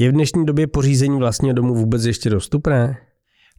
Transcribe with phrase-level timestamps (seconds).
[0.00, 2.98] Je v dnešní době pořízení vlastního domu vůbec ještě dostupné?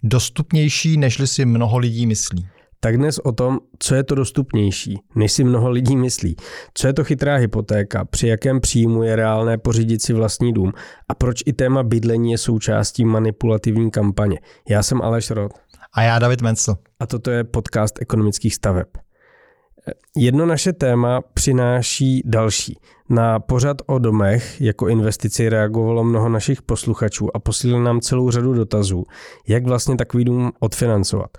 [0.03, 2.47] Dostupnější, nežli si mnoho lidí myslí.
[2.79, 6.35] Tak dnes o tom, co je to dostupnější, než si mnoho lidí myslí.
[6.73, 10.71] Co je to chytrá hypotéka, při jakém příjmu je reálné pořídit si vlastní dům
[11.09, 14.39] a proč i téma bydlení je součástí manipulativní kampaně.
[14.69, 15.51] Já jsem Aleš Rod.
[15.93, 16.75] A já David Mencel.
[16.99, 18.87] A toto je podcast ekonomických staveb.
[20.17, 22.79] Jedno naše téma přináší další.
[23.09, 28.53] Na pořad o domech jako investici reagovalo mnoho našich posluchačů a posílili nám celou řadu
[28.53, 29.05] dotazů,
[29.47, 31.37] jak vlastně takový dům odfinancovat.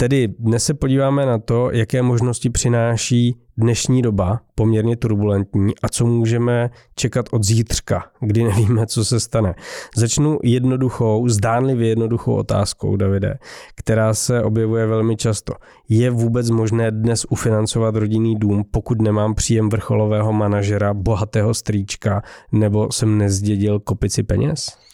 [0.00, 6.06] Tedy dnes se podíváme na to, jaké možnosti přináší dnešní doba, poměrně turbulentní, a co
[6.06, 9.54] můžeme čekat od zítřka, kdy nevíme, co se stane.
[9.96, 13.38] Začnu jednoduchou, zdánlivě jednoduchou otázkou, Davide,
[13.74, 15.54] která se objevuje velmi často.
[15.88, 22.92] Je vůbec možné dnes ufinancovat rodinný dům, pokud nemám příjem vrcholového manažera, bohatého strýčka, nebo
[22.92, 24.87] jsem nezdědil kopici peněz?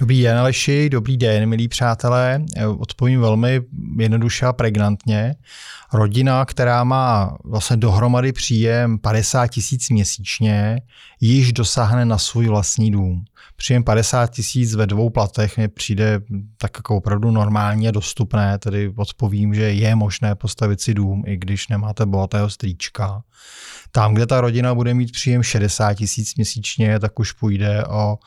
[0.00, 2.44] Dobrý den, Aleši, dobrý den, milí přátelé.
[2.78, 3.60] Odpovím velmi
[3.98, 5.34] jednoduše a pregnantně.
[5.92, 10.80] Rodina, která má vlastně dohromady příjem 50 tisíc měsíčně,
[11.20, 13.24] již dosáhne na svůj vlastní dům.
[13.56, 16.20] Příjem 50 tisíc ve dvou platech mi přijde
[16.56, 21.68] tak jako opravdu normálně dostupné, tedy odpovím, že je možné postavit si dům, i když
[21.68, 23.22] nemáte bohatého strýčka.
[23.92, 28.18] Tam, kde ta rodina bude mít příjem 60 tisíc měsíčně, tak už půjde o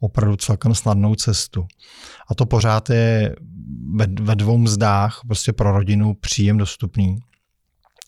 [0.00, 1.66] opravdu celkem snadnou cestu.
[2.28, 3.36] A to pořád je
[4.20, 7.18] ve, dvou mzdách prostě pro rodinu příjem dostupný.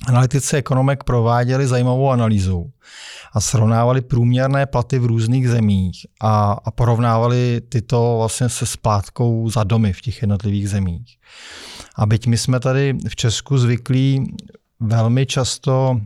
[0.07, 2.73] Analytici ekonomek prováděli zajímavou analýzu
[3.33, 9.65] a srovnávali průměrné platy v různých zemích a, a porovnávali tyto vlastně se splátkou za
[9.65, 11.17] domy v těch jednotlivých zemích.
[11.97, 14.37] A byť my jsme tady v Česku zvyklí
[14.81, 16.01] velmi často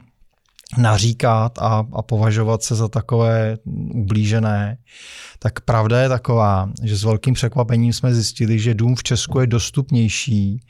[0.78, 3.56] naříkat a, a považovat se za takové
[3.94, 4.78] ublížené,
[5.38, 9.46] tak pravda je taková, že s velkým překvapením jsme zjistili, že dům v Česku je
[9.46, 10.60] dostupnější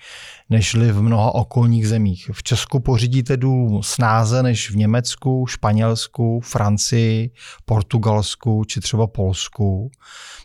[0.50, 2.30] nežli v mnoha okolních zemích.
[2.32, 7.30] V Česku pořídíte dům snáze než v Německu, Španělsku, Francii,
[7.64, 9.90] Portugalsku či třeba Polsku.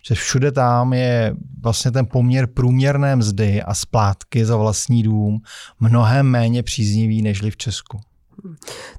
[0.08, 5.42] Že všude tam je vlastně ten poměr průměrné mzdy a splátky za vlastní dům
[5.80, 8.00] mnohem méně příznivý nežli v Česku.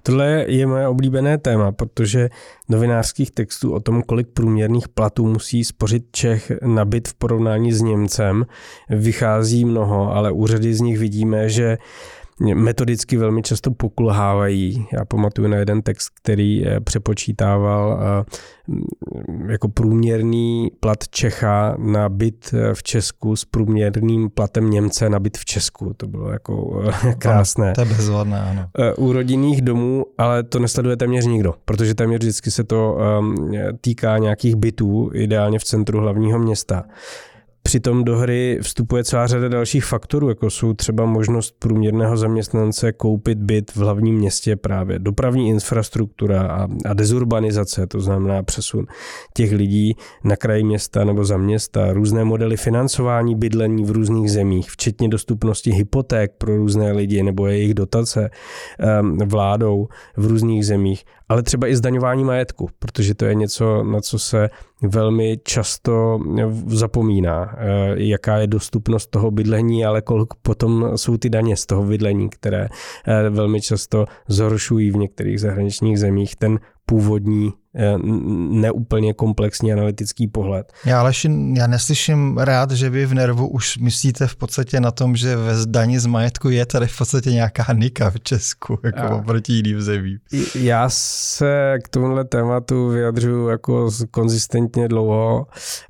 [0.02, 2.28] Tohle je moje oblíbené téma, protože
[2.68, 7.82] novinářských textů o tom, kolik průměrných platů musí spořit Čech na byt v porovnání s
[7.82, 8.46] Němcem,
[8.90, 11.78] vychází mnoho, ale úřady z nich vidíme, že
[12.40, 14.86] metodicky velmi často pokulhávají.
[14.92, 22.54] Já pamatuju na jeden text, který eh, přepočítával eh, jako průměrný plat Čecha na byt
[22.54, 25.94] eh, v Česku s průměrným platem Němce na byt v Česku.
[25.96, 26.84] To bylo jako
[27.18, 27.72] krásné.
[27.72, 28.68] To je bezvadné, ano.
[28.96, 32.98] U rodinných domů, ale to nesleduje téměř nikdo, protože téměř vždycky se to
[33.80, 36.84] týká nějakých bytů, ideálně v centru hlavního města.
[37.62, 43.38] Přitom do hry vstupuje celá řada dalších faktorů, jako jsou třeba možnost průměrného zaměstnance koupit
[43.38, 48.86] byt v hlavním městě právě, dopravní infrastruktura a, a dezurbanizace, to znamená přesun
[49.34, 54.70] těch lidí na kraji města nebo za města, různé modely financování bydlení v různých zemích,
[54.70, 58.30] včetně dostupnosti hypoték pro různé lidi nebo jejich dotace
[59.00, 64.00] um, vládou v různých zemích ale třeba i zdaňování majetku, protože to je něco, na
[64.00, 64.48] co se
[64.82, 66.20] velmi často
[66.66, 71.82] zapomíná, eh, jaká je dostupnost toho bydlení, ale kolik potom jsou ty daně z toho
[71.82, 72.68] bydlení, které
[73.06, 77.52] eh, velmi často zhoršují v některých zahraničních zemích ten původní
[78.50, 80.72] neúplně komplexní analytický pohled.
[80.84, 81.12] Já ale
[81.54, 85.56] já neslyším rád, že vy v Nervu už myslíte v podstatě na tom, že ve
[85.56, 89.82] zdaní z majetku je tady v podstatě nějaká nika v Česku, jako já, oproti jiným
[89.82, 90.18] zemím.
[90.54, 95.46] Já se k tomuhle tématu vyjadřuju jako konzistentně dlouho,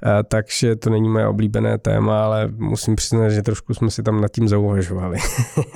[0.07, 4.21] eh, takže to není moje oblíbené téma, ale musím přiznat, že trošku jsme si tam
[4.21, 5.19] nad tím zauvažovali.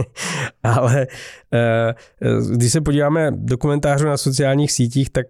[0.63, 1.07] ale
[1.55, 1.95] eh,
[2.55, 5.27] když se podíváme do komentářů na sociálních sítích, tak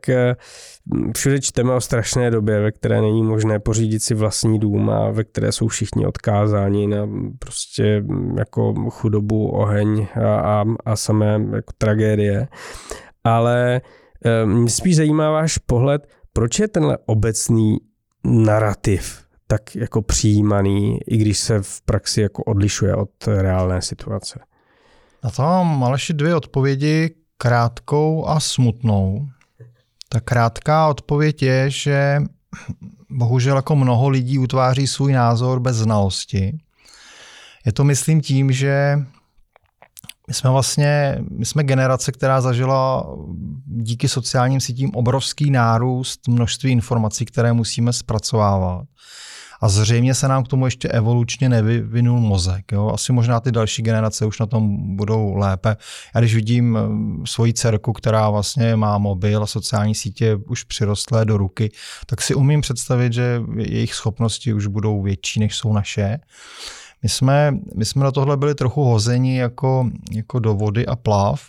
[1.17, 5.25] všude čteme o strašné době, ve které není možné pořídit si vlastní dům a ve
[5.25, 8.05] které jsou všichni odkázáni na prostě
[8.38, 12.49] jako chudobu, oheň a, a, a samé jako tragédie.
[13.25, 13.81] Ale
[14.25, 17.76] eh, mě spíš zajímá váš pohled, proč je tenhle obecný
[18.25, 19.23] narrativ
[19.53, 24.41] tak jako přijímaný, i když se v praxi jako odlišuje od reálné situace?
[25.25, 29.29] Na to mám Aleši dvě odpovědi, krátkou a smutnou.
[30.12, 32.23] Ta krátká odpověď je, že
[33.11, 36.59] bohužel jako mnoho lidí utváří svůj názor bez znalosti.
[37.67, 38.99] Je to myslím tím, že
[40.29, 43.06] my jsme vlastně, my jsme generace, která zažila
[43.67, 48.87] díky sociálním sítím obrovský nárůst množství informací, které musíme zpracovávat.
[49.62, 52.73] A zřejmě se nám k tomu ještě evolučně nevyvinul mozek.
[52.73, 52.91] Jo?
[52.94, 55.76] Asi možná ty další generace už na tom budou lépe.
[56.14, 56.81] Já když vidím eh,
[57.26, 61.70] svoji dcerku, která vlastně má mobil a sociální sítě už přirostlé do ruky,
[62.06, 66.19] tak si umím představit, že jejich schopnosti už budou větší, než jsou naše.
[67.03, 71.43] My jsme, my jsme na tohle byli trochu hozeni jako, jako do vody a plav.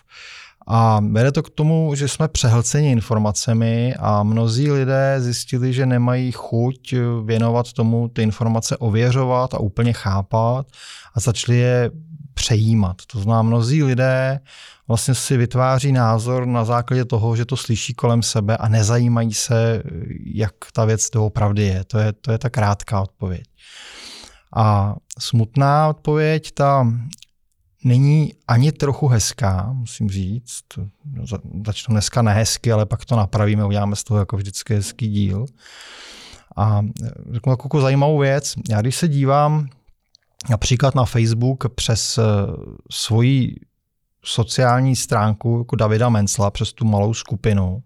[0.67, 6.31] A vede to k tomu, že jsme přehlceni informacemi a mnozí lidé zjistili, že nemají
[6.31, 6.93] chuť
[7.25, 10.65] věnovat tomu ty informace ověřovat a úplně chápat
[11.15, 11.91] a začali je
[12.33, 12.95] přejímat.
[13.11, 14.39] To znamená, mnozí lidé
[14.87, 19.83] vlastně si vytváří názor na základě toho, že to slyší kolem sebe a nezajímají se,
[20.25, 21.83] jak ta věc doopravdy je.
[21.83, 23.43] To je, to je ta krátká odpověď.
[24.55, 26.87] A smutná odpověď, ta
[27.83, 30.63] není ani trochu hezká, musím říct.
[31.65, 35.45] Začnu dneska nehezky, ale pak to napravíme, uděláme z toho jako vždycky hezký díl.
[36.57, 36.81] A
[37.31, 38.55] řeknu jako zajímavou věc.
[38.69, 39.67] Já když se dívám
[40.49, 42.23] například na Facebook přes eh,
[42.91, 43.55] svoji
[44.25, 47.83] sociální stránku jako Davida Mencla, přes tu malou skupinu,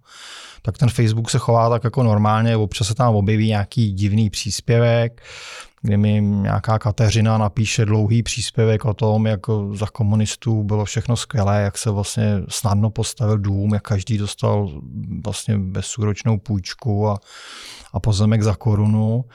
[0.61, 5.21] tak ten Facebook se chová tak jako normálně, občas se tam objeví nějaký divný příspěvek,
[5.81, 9.39] kdy mi nějaká Kateřina napíše dlouhý příspěvek o tom, jak
[9.73, 14.69] za komunistů bylo všechno skvělé, jak se vlastně snadno postavil dům, jak každý dostal
[15.23, 17.19] vlastně bezúročnou půjčku a,
[17.93, 19.25] a pozemek za korunu.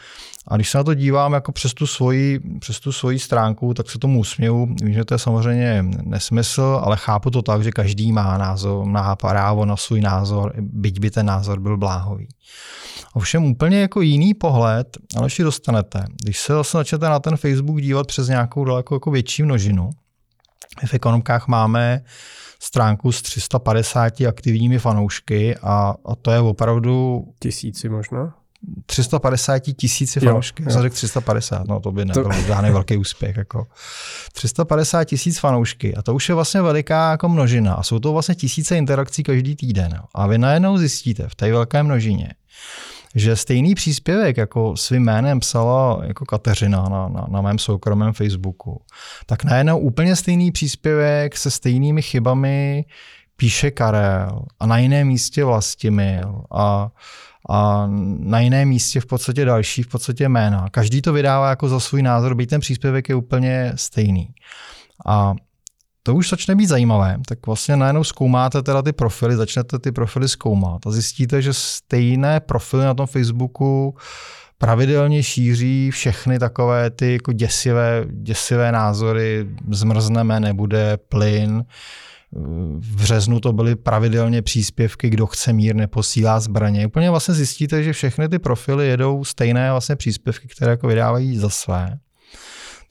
[0.49, 3.91] A když se na to dívám jako přes tu svoji, přes tu svoji stránku, tak
[3.91, 4.75] se tomu usměju.
[4.83, 9.17] Vím, že to je samozřejmě nesmysl, ale chápu to tak, že každý má názor, má
[9.17, 12.29] právo na svůj názor, byť by ten názor byl bláhový.
[13.15, 16.05] Ovšem úplně jako jiný pohled, ale si dostanete.
[16.23, 19.91] Když se zase začnete na ten Facebook dívat přes nějakou daleko jako větší množinu,
[20.87, 22.01] v ekonomkách máme
[22.61, 27.25] stránku s 350 aktivními fanoušky a, a to je opravdu...
[27.39, 28.35] Tisíci možná?
[28.87, 30.63] 350 tisíci fanoušky.
[30.63, 32.33] Já řekl 350, no to by nebyl to...
[32.33, 33.37] žádný velký úspěch.
[33.37, 33.67] Jako.
[34.33, 38.35] 350 tisíc fanoušky a to už je vlastně veliká jako množina a jsou to vlastně
[38.35, 40.03] tisíce interakcí každý týden.
[40.15, 42.35] A vy najednou zjistíte v té velké množině,
[43.15, 48.83] že stejný příspěvek jako svým jménem psala jako Kateřina na, na, na mém soukromém Facebooku,
[49.27, 52.85] tak najednou úplně stejný příspěvek se stejnými chybami
[53.37, 56.91] píše Karel a na jiném místě Vlastimil a
[57.51, 57.87] a
[58.19, 60.69] na jiném místě v podstatě další, v podstatě jména.
[60.71, 64.29] Každý to vydává jako za svůj názor, byť ten příspěvek je úplně stejný.
[65.07, 65.35] A
[66.03, 70.29] to už začne být zajímavé, tak vlastně najednou zkoumáte teda ty profily, začnete ty profily
[70.29, 73.95] zkoumat a zjistíte, že stejné profily na tom Facebooku
[74.59, 81.65] pravidelně šíří všechny takové ty jako děsivé, děsivé názory, zmrzneme, nebude plyn,
[82.79, 86.87] v březnu to byly pravidelně příspěvky, kdo chce mír, neposílá zbraně.
[86.87, 91.51] Úplně vlastně zjistíte, že všechny ty profily jedou stejné vlastně příspěvky, které jako vydávají za
[91.51, 91.99] své.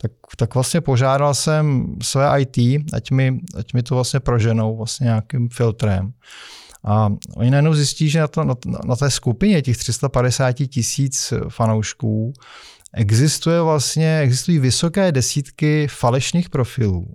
[0.02, 2.58] Tak, tak vlastně požádal jsem své IT,
[2.92, 6.12] ať mi, ať mi to vlastně proženou vlastně nějakým filtrem.
[6.84, 8.54] A oni najednou zjistí, že na, to, na,
[8.84, 12.32] na té skupině těch 350 tisíc fanoušků
[12.94, 17.06] existuje vlastně, existují vysoké desítky falešných profilů,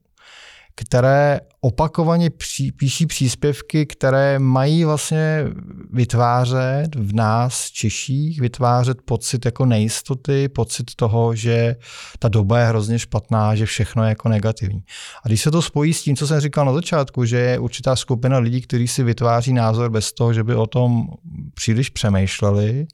[0.80, 5.46] které opakovaně pří, píší příspěvky, které mají vlastně
[5.94, 11.76] vytvářet v nás, Češích, vytvářet pocit jako nejistoty, pocit toho, že
[12.20, 14.84] ta doba je hrozně špatná, že všechno je jako negativní.
[15.24, 17.96] A když se to spojí s tím, co jsem říkal na začátku, že je určitá
[17.96, 21.08] skupina lidí, kteří si vytváří názor bez toho, že by o tom
[21.54, 22.88] příliš přemýšleli,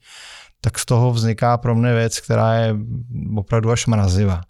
[0.61, 2.75] tak z toho vzniká pro mě věc, která je
[3.35, 4.41] opravdu až mrazivá.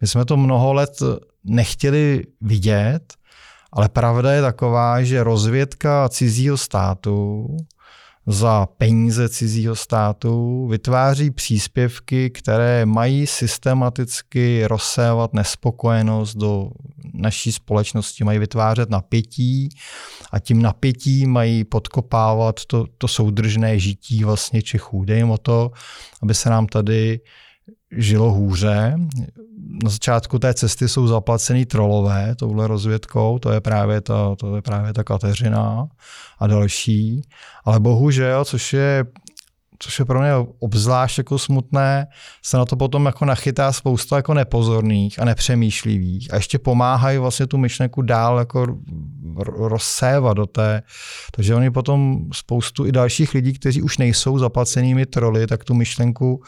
[0.00, 1.02] My jsme to mnoho let
[1.44, 3.14] nechtěli vidět,
[3.72, 7.46] ale pravda je taková, že rozvědka cizího státu
[8.26, 16.70] za peníze cizího státu vytváří příspěvky, které mají systematicky rozsévat nespokojenost do
[17.14, 19.68] naší společnosti, mají vytvářet napětí
[20.32, 25.04] a tím napětí mají podkopávat to, to soudržné žití vlastně Čechů.
[25.04, 25.70] Dej jim o to,
[26.22, 27.20] aby se nám tady
[27.96, 28.96] žilo hůře.
[29.84, 34.62] Na začátku té cesty jsou zaplacený trolové touhle rozvědkou, to je právě ta, to je
[34.62, 35.86] právě ta Kateřina
[36.38, 37.22] a další.
[37.64, 39.04] Ale bohužel, což je
[39.78, 42.06] což je pro mě obzvlášť jako smutné,
[42.42, 47.46] se na to potom jako nachytá spousta jako nepozorných a nepřemýšlivých a ještě pomáhají vlastně
[47.46, 48.66] tu myšlenku dál jako
[49.46, 50.82] rozsévat do té,
[51.32, 56.42] takže oni potom spoustu i dalších lidí, kteří už nejsou zaplacenými troly, tak tu myšlenku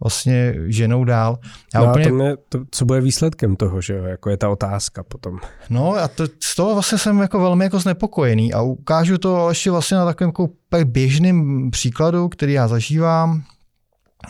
[0.00, 1.38] vlastně ženou dál.
[1.74, 2.04] Já no úplně...
[2.04, 5.38] a to mě, to, co bude výsledkem toho, že jo, jako je ta otázka potom.
[5.70, 9.70] No a to, z toho vlastně jsem jako velmi jako znepokojený a ukážu to ještě
[9.70, 10.48] vlastně na takovém jako
[10.84, 13.42] běžným příkladu, který já zažívám.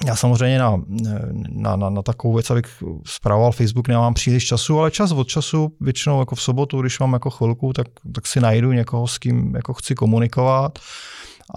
[0.07, 0.83] Já samozřejmě na,
[1.49, 2.67] na, na, na takovou věc, abych
[3.07, 7.13] zpravoval Facebook, nemám příliš času, ale čas od času, většinou jako v sobotu, když mám
[7.13, 10.79] jako chvilku, tak, tak si najdu někoho, s kým jako chci komunikovat.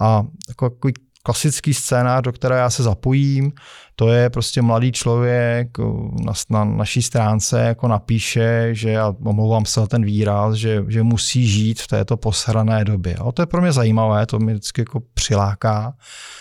[0.00, 0.88] A jako, jako
[1.22, 3.52] klasický scénář, do které já se zapojím,
[4.00, 5.78] to je prostě mladý člověk
[6.24, 11.48] na, na naší stránce jako napíše, že já omlouvám se ten výraz, že, že musí
[11.48, 13.14] žít v této posrané době.
[13.14, 15.94] A to je pro mě zajímavé, to mě vždycky jako přiláká.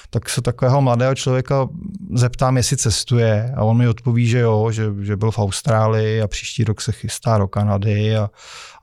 [0.10, 1.68] Tak se takového mladého člověka
[2.14, 6.28] zeptám, jestli cestuje a on mi odpoví, že jo, že, že byl v Austrálii a
[6.28, 8.30] příští rok se chystá do Kanady a,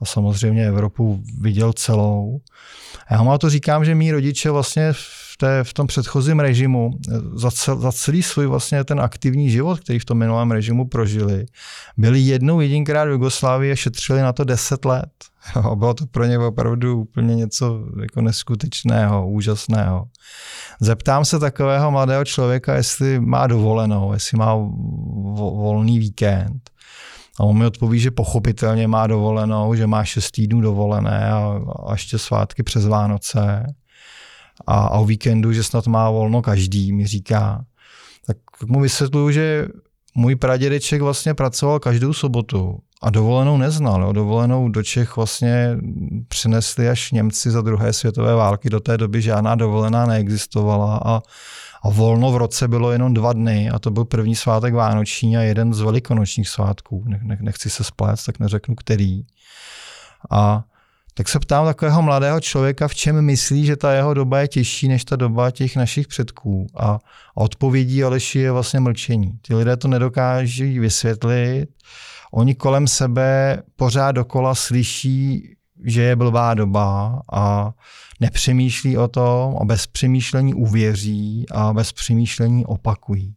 [0.03, 2.41] a samozřejmě Evropu viděl celou.
[3.09, 4.93] A já mu to říkám, že mý rodiče vlastně
[5.37, 6.91] v, té, v tom předchozím režimu
[7.35, 11.47] za, cel, za celý svůj vlastně ten aktivní život, který v tom minulém režimu prožili,
[11.97, 15.11] byli jednou jedinkrát v Jugoslávii a šetřili na to 10 let.
[15.55, 20.05] A bylo to pro ně opravdu úplně něco jako neskutečného, úžasného.
[20.81, 24.55] Zeptám se takového mladého člověka, jestli má dovolenou, jestli má
[25.35, 26.71] volný víkend.
[27.41, 31.93] A on mi odpoví, že pochopitelně má dovolenou, že má šest týdnů dovolené a, a
[31.93, 33.67] ještě svátky přes Vánoce.
[34.67, 37.65] A, a o víkendu, že snad má volno každý, mi říká.
[38.27, 38.37] Tak
[38.67, 39.69] mu vysvětluju, že
[40.15, 44.03] můj pradědeček vlastně pracoval každou sobotu a dovolenou neznal.
[44.03, 44.13] Jo.
[44.13, 45.79] Dovolenou do Čech vlastně
[46.29, 48.71] přinesli až Němci za druhé světové války.
[48.71, 51.23] Do té doby žádná dovolená neexistovala a
[51.87, 55.41] a volno v roce bylo jenom dva dny a to byl první svátek Vánoční a
[55.41, 57.05] jeden z velikonočních svátků.
[57.07, 59.23] Ne, nechci se splet, tak neřeknu který.
[60.31, 60.65] A
[61.19, 64.89] tak se ptám takového mladého člověka, v čem myslí, že ta jeho doba je těžší
[64.89, 66.67] než ta doba těch našich předků.
[66.77, 66.99] A,
[67.35, 69.39] odpovědí Aleši je vlastně mlčení.
[69.43, 71.67] Ty lidé to nedokáží vysvětlit.
[72.33, 75.55] Oni kolem sebe pořád dokola slyší,
[75.85, 77.73] že je blbá doba a
[78.21, 83.35] nepřemýšlí o tom a bez přemýšlení uvěří a bez přemýšlení opakují.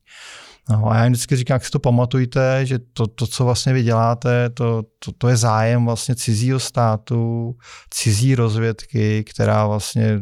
[0.69, 3.73] No a já jim vždycky říkám, jak si to pamatujte, že to, to co vlastně
[3.73, 7.55] vy děláte, to, to, to je zájem vlastně cizího státu,
[7.89, 10.19] cizí rozvědky, která vlastně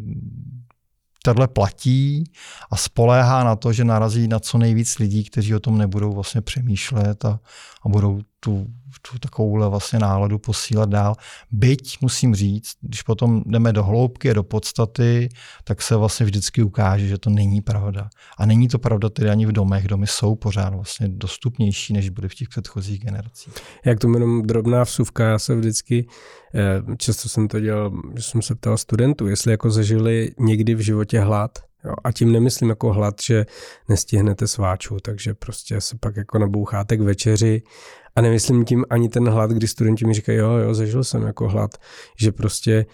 [1.24, 2.24] tohle platí
[2.72, 6.42] a spoléhá na to, že narazí na co nejvíc lidí, kteří o tom nebudou vlastně
[6.42, 7.40] přemýšlet a,
[7.86, 8.68] a budou tu,
[9.12, 11.16] tu takovouhle vlastně náladu posílat dál.
[11.52, 15.30] Byť musím říct, když potom jdeme do hloubky a do podstaty,
[15.64, 18.10] tak se vlastně vždycky ukáže, že to není pravda.
[18.38, 19.88] A není to pravda tedy ani v domech.
[19.88, 23.54] Domy jsou pořád vlastně dostupnější, než byly v těch předchozích generacích.
[23.86, 26.08] Jak to jenom drobná vsuvka, já se vždycky,
[26.56, 30.80] eh, často jsem to dělal, že jsem se ptal studentů, jestli jako zažili někdy v
[30.80, 33.46] životě hlad, Jo, a tím nemyslím jako hlad, že
[33.90, 37.62] nestihnete sváču, takže prostě se pak jako naboucháte k večeři.
[38.16, 41.50] A nemyslím tím ani ten hlad, kdy studenti mi říkají, jo, jo, zažil jsem jako
[41.50, 41.78] hlad,
[42.18, 42.86] že prostě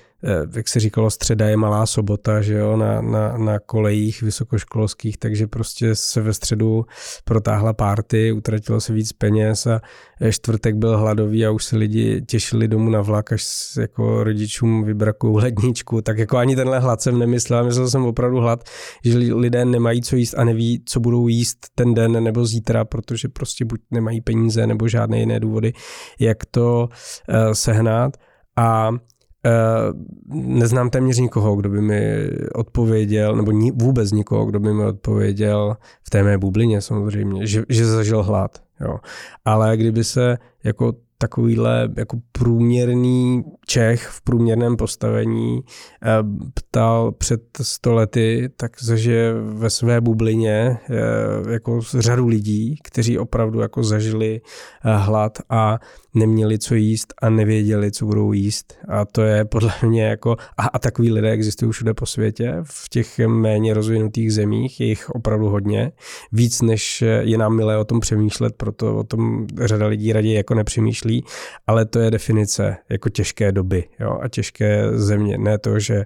[0.55, 5.47] jak se říkalo, středa je malá sobota, že jo, na, na, na kolejích vysokoškolských, takže
[5.47, 6.85] prostě se ve středu
[7.25, 9.81] protáhla párty, utratilo se víc peněz a
[10.21, 13.43] eh, čtvrtek byl hladový a už se lidi těšili domů na vlak, až
[13.79, 18.63] jako rodičům vybrakují ledničku, tak jako ani tenhle hlad jsem nemyslel, myslel jsem opravdu hlad,
[19.05, 23.27] že lidé nemají co jíst a neví, co budou jíst ten den nebo zítra, protože
[23.27, 25.73] prostě buď nemají peníze nebo žádné jiné důvody,
[26.19, 26.89] jak to
[27.29, 28.17] uh, sehnat.
[28.57, 28.89] A
[30.29, 35.77] neznám téměř nikoho, kdo by mi odpověděl, nebo ni, vůbec nikoho, kdo by mi odpověděl
[36.03, 38.61] v té mé bublině samozřejmě, že, že zažil hlad.
[38.81, 38.99] Jo.
[39.45, 46.09] Ale kdyby se jako takovýhle jako průměrný Čech v průměrném postavení eh,
[46.53, 53.83] ptal před stolety, tak zažije ve své bublině eh, jako řadu lidí, kteří opravdu jako
[53.83, 54.41] zažili
[54.81, 55.79] hlad a
[56.13, 58.73] neměli co jíst a nevěděli, co budou jíst.
[58.87, 62.89] A to je podle mě jako, a, a takový lidé existují všude po světě, v
[62.89, 65.91] těch méně rozvinutých zemích, je jich opravdu hodně,
[66.31, 70.53] víc než je nám milé o tom přemýšlet, proto o tom řada lidí raději jako
[70.53, 71.25] nepřemýšlí,
[71.67, 76.05] ale to je definice jako těžké doby jo, a těžké země, ne to, že,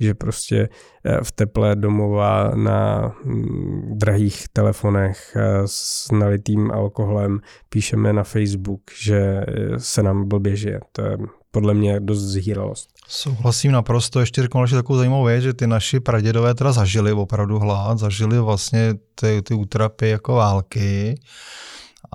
[0.00, 0.68] že prostě
[1.04, 8.80] eh, v teple domova na mm, drahých telefonech eh, s nalitým alkoholem píšeme na Facebook,
[9.02, 9.41] že
[9.78, 10.80] se nám blbě žije.
[10.92, 11.18] To je
[11.50, 12.88] podle mě dost zhýralost.
[13.08, 14.20] Souhlasím naprosto.
[14.20, 18.38] Ještě řeknu ještě takovou zajímavou věc, že ty naši pradědové teda zažili opravdu hlad, zažili
[18.38, 21.20] vlastně ty, ty útrapy jako války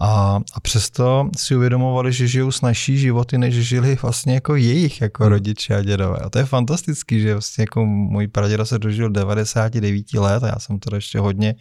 [0.01, 5.23] A, a přesto si uvědomovali, že žijou snažší životy, než žili vlastně jako jejich jako
[5.23, 5.33] hmm.
[5.33, 6.19] rodiče a dědové.
[6.19, 10.59] A to je fantastický, že vlastně jako můj praděda se dožil 99 let a já
[10.59, 11.55] jsem teda ještě hodně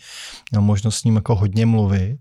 [0.50, 2.18] měl možnost s ním jako hodně mluvit.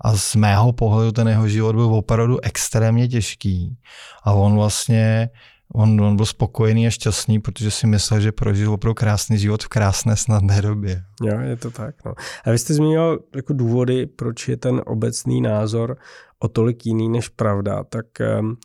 [0.00, 3.76] A z mého pohledu ten jeho život byl opravdu extrémně těžký.
[4.24, 5.30] A on vlastně
[5.74, 9.68] on, on byl spokojený a šťastný, protože si myslel, že prožil opravdu krásný život v
[9.68, 11.02] krásné snadné době.
[11.22, 12.04] Jo, je to tak.
[12.04, 12.14] No.
[12.44, 15.96] A vy jste zmínil jako důvody, proč je ten obecný názor
[16.38, 18.06] o tolik jiný než pravda, tak
[18.40, 18.56] um,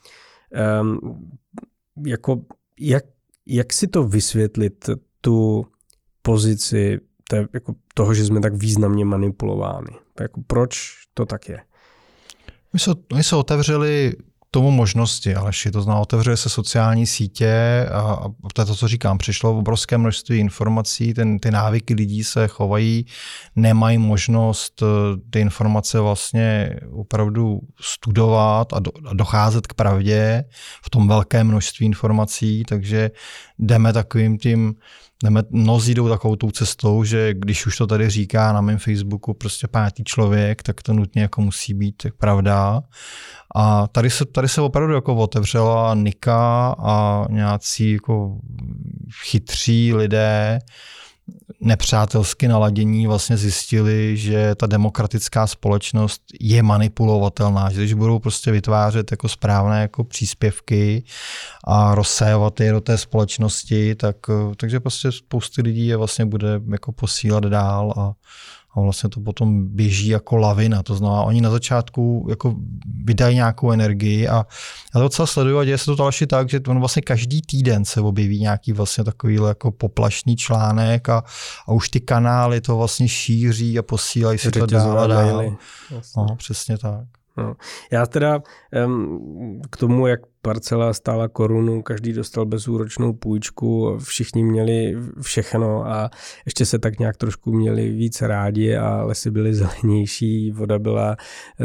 [0.81, 1.29] um,
[2.05, 2.41] jako
[2.79, 3.03] jak,
[3.45, 4.89] jak si to vysvětlit,
[5.21, 5.65] tu
[6.21, 9.97] pozici té, jako toho, že jsme tak významně manipulováni?
[10.19, 11.59] Jako proč to tak je?
[12.73, 14.13] My se, my se otevřeli
[14.51, 18.87] tomu možnosti, ale to zná, otevřuje se sociální sítě a, a to je to, co
[18.87, 23.05] říkám, přišlo obrovské množství informací, ten, ty návyky lidí se chovají,
[23.55, 24.85] nemají možnost eh,
[25.29, 30.43] ty informace vlastně opravdu studovat a, do, a docházet k pravdě
[30.83, 33.11] v tom velké množství informací, takže
[33.59, 34.75] jdeme takovým tím
[35.49, 39.67] mnozí jdou takovou tou cestou, že když už to tady říká na mém Facebooku prostě
[39.67, 42.81] pátý člověk, tak to nutně jako musí být pravda.
[43.55, 48.37] A tady se, tady se opravdu jako otevřela Nika a nějací jako
[49.23, 50.59] chytří lidé,
[51.59, 59.11] nepřátelsky naladění vlastně zjistili, že ta demokratická společnost je manipulovatelná, že když budou prostě vytvářet
[59.11, 61.03] jako správné jako příspěvky
[61.63, 64.15] a rozsévat je do té společnosti, tak,
[64.57, 68.13] takže prostě spousty lidí je vlastně bude jako posílat dál a
[68.75, 70.83] a vlastně to potom běží jako lavina.
[70.83, 72.55] To znamená, oni na začátku jako
[73.03, 76.59] vydají nějakou energii a já to docela sleduju a děje se to další tak, že
[76.67, 81.23] on vlastně každý týden se objeví nějaký vlastně takový jako poplašný článek a,
[81.67, 85.57] a už ty kanály to vlastně šíří a posílají si to dál a dál.
[86.17, 87.20] No, přesně tak.
[87.37, 87.55] No.
[87.91, 88.41] Já teda
[88.85, 96.09] um, k tomu, jak parcela stála korunu, každý dostal bezúročnou půjčku, všichni měli všechno a
[96.45, 101.15] ještě se tak nějak trošku měli víc rádi a lesy byly zelenější, voda byla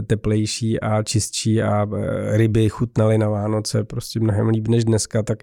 [0.07, 5.39] teplejší a čistší a e, ryby chutnaly na Vánoce prostě mnohem líp než dneska, tak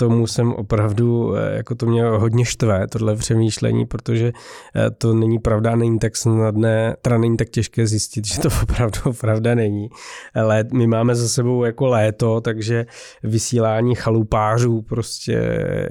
[0.00, 4.32] tomu jsem opravdu, eh, jako to mě hodně štve, tohle přemýšlení, protože
[4.76, 9.00] eh, to není pravda, není tak snadné, teda není tak těžké zjistit, že to opravdu
[9.20, 9.88] pravda není.
[10.34, 12.86] Ale my máme za sebou jako léto, takže
[13.22, 15.38] vysílání chalupářů prostě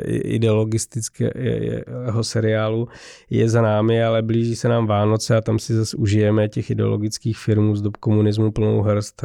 [0.08, 2.88] ideologistického seriálu
[3.30, 7.38] je za námi, ale blíží se nám Vánoce a tam si zase užijeme těch ideologických
[7.38, 9.24] firmů z dob komunismu plnou hrst,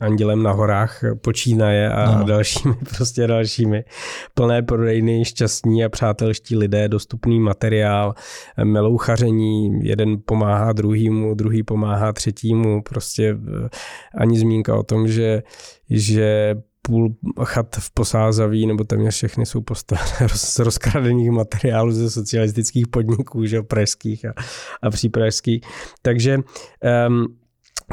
[0.00, 2.24] Andělem na horách počínaje a no.
[2.24, 3.84] dalšími prostě dalšími
[4.34, 8.14] plné prodejny, šťastní a přátelští lidé, dostupný materiál,
[8.64, 13.68] melouchaření, jeden pomáhá druhýmu, druhý pomáhá třetímu, prostě eh,
[14.14, 15.42] ani zmínka o tom, že,
[15.90, 19.64] že půl chat v Posázaví, nebo téměř všechny jsou
[20.34, 24.32] z rozkradených materiálů ze socialistických podniků, že pražských a,
[24.82, 25.62] a přípražských.
[26.02, 26.38] Takže
[27.08, 27.39] um,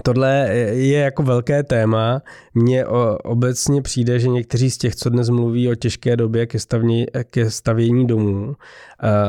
[0.04, 2.22] Tohle je jako velké téma.
[2.54, 2.86] Mně
[3.24, 7.52] obecně přijde, že někteří z těch, co dnes mluví o těžké době ke, stavní, ke
[7.52, 8.56] stavění domů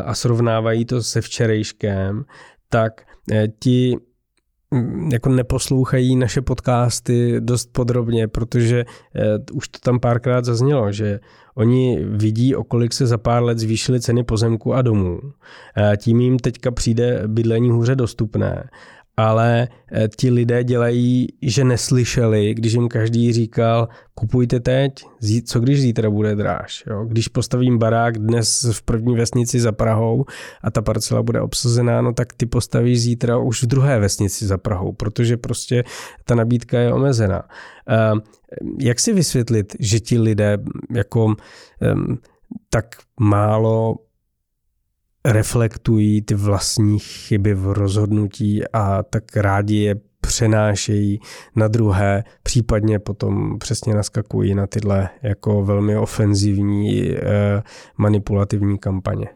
[0.04, 2.24] a srovnávají to se včerejškem,
[2.68, 3.02] tak
[3.60, 3.96] ti
[4.70, 8.84] mm, jako neposlouchají naše podcasty dost podrobně, protože
[9.52, 11.20] už to tam párkrát zaznělo, že
[11.54, 15.20] oni vidí, o kolik se za pár let zvýšily ceny pozemku a domů.
[15.96, 18.68] Tím jim teďka přijde bydlení hůře dostupné
[19.18, 24.92] ale eh, ti lidé dělají, že neslyšeli, když jim každý říkal, kupujte teď,
[25.44, 26.84] co když zítra bude dráž.
[26.86, 27.04] Jo?
[27.04, 30.24] Když postavím barák dnes v první vesnici za Prahou
[30.62, 34.58] a ta parcela bude obsazená, no tak ty postavíš zítra už v druhé vesnici za
[34.58, 35.84] Prahou, protože prostě
[36.24, 37.42] ta nabídka je omezená.
[37.86, 38.20] Ehm,
[38.80, 40.58] jak si vysvětlit, že ti lidé
[40.94, 41.34] jako
[41.80, 42.18] ehm,
[42.70, 42.86] tak
[43.20, 43.96] málo
[45.24, 51.20] reflektují ty vlastní chyby v rozhodnutí a tak rádi je přenášejí
[51.56, 57.62] na druhé, případně potom přesně naskakují na tyhle jako velmi ofenzivní eh,
[57.98, 59.26] manipulativní kampaně.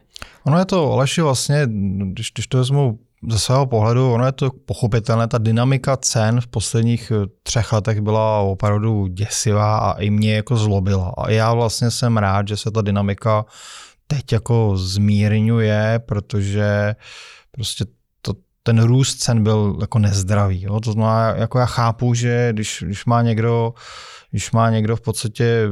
[0.45, 1.67] Ono je to, Aleši, vlastně,
[2.11, 6.47] když, když to vezmu ze svého pohledu, ono je to pochopitelné, ta dynamika cen v
[6.47, 11.13] posledních eh, třech letech byla opravdu děsivá a i mě jako zlobila.
[11.17, 13.45] A já vlastně jsem rád, že se ta dynamika
[14.15, 16.95] teď jako zmírňuje, protože
[17.51, 17.85] prostě
[18.21, 20.61] to, ten růst cen byl jako nezdravý.
[20.61, 20.79] Jo?
[20.79, 23.73] To znamená, jako já chápu, že když, když má někdo
[24.31, 25.69] když má někdo v podstatě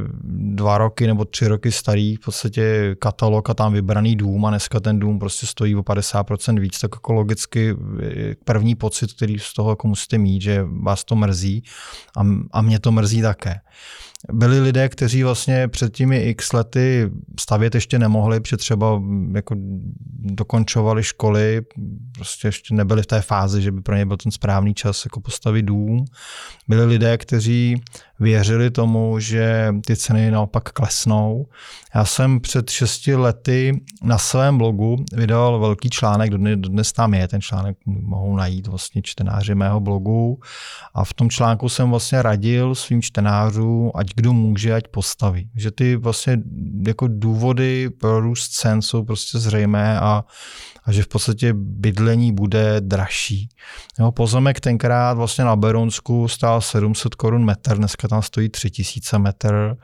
[0.54, 4.80] dva roky nebo tři roky starý v podstatě katalog a tam vybraný dům a dneska
[4.80, 7.76] ten dům prostě stojí o 50% víc, tak jako logicky
[8.46, 11.64] první pocit, který z toho jako musíte mít, že vás to mrzí
[12.18, 13.60] a, a mě to mrzí také
[14.32, 19.02] byli lidé, kteří vlastně před těmi x lety stavět ještě nemohli, protože třeba
[19.36, 19.56] jako
[20.20, 21.62] dokončovali školy,
[22.16, 25.22] prostě ještě nebyli v té fázi, že by pro ně byl ten správný čas jako
[25.22, 26.06] postavit dům.
[26.68, 27.82] Byli lidé, kteří
[28.22, 31.48] věřili tomu, že ty ceny naopak klesnou.
[31.96, 37.42] Já jsem před šesti lety na svém blogu vydal velký článek, dnes tam je, ten
[37.42, 40.40] článek mohou najít vlastně čtenáři mého blogu
[40.94, 45.50] a v tom článku jsem vlastně radil svým čtenářům, ať kdo může, ať postaví.
[45.56, 46.38] Že ty vlastně
[46.88, 50.24] jako důvody pro růst cen jsou prostě zřejmé a
[50.84, 53.50] a že v podstatě bydlení bude dražší.
[54.00, 59.76] Jo, pozemek tenkrát vlastně na Beronsku stál 700 korun metr, dneska tam stojí 3000 metr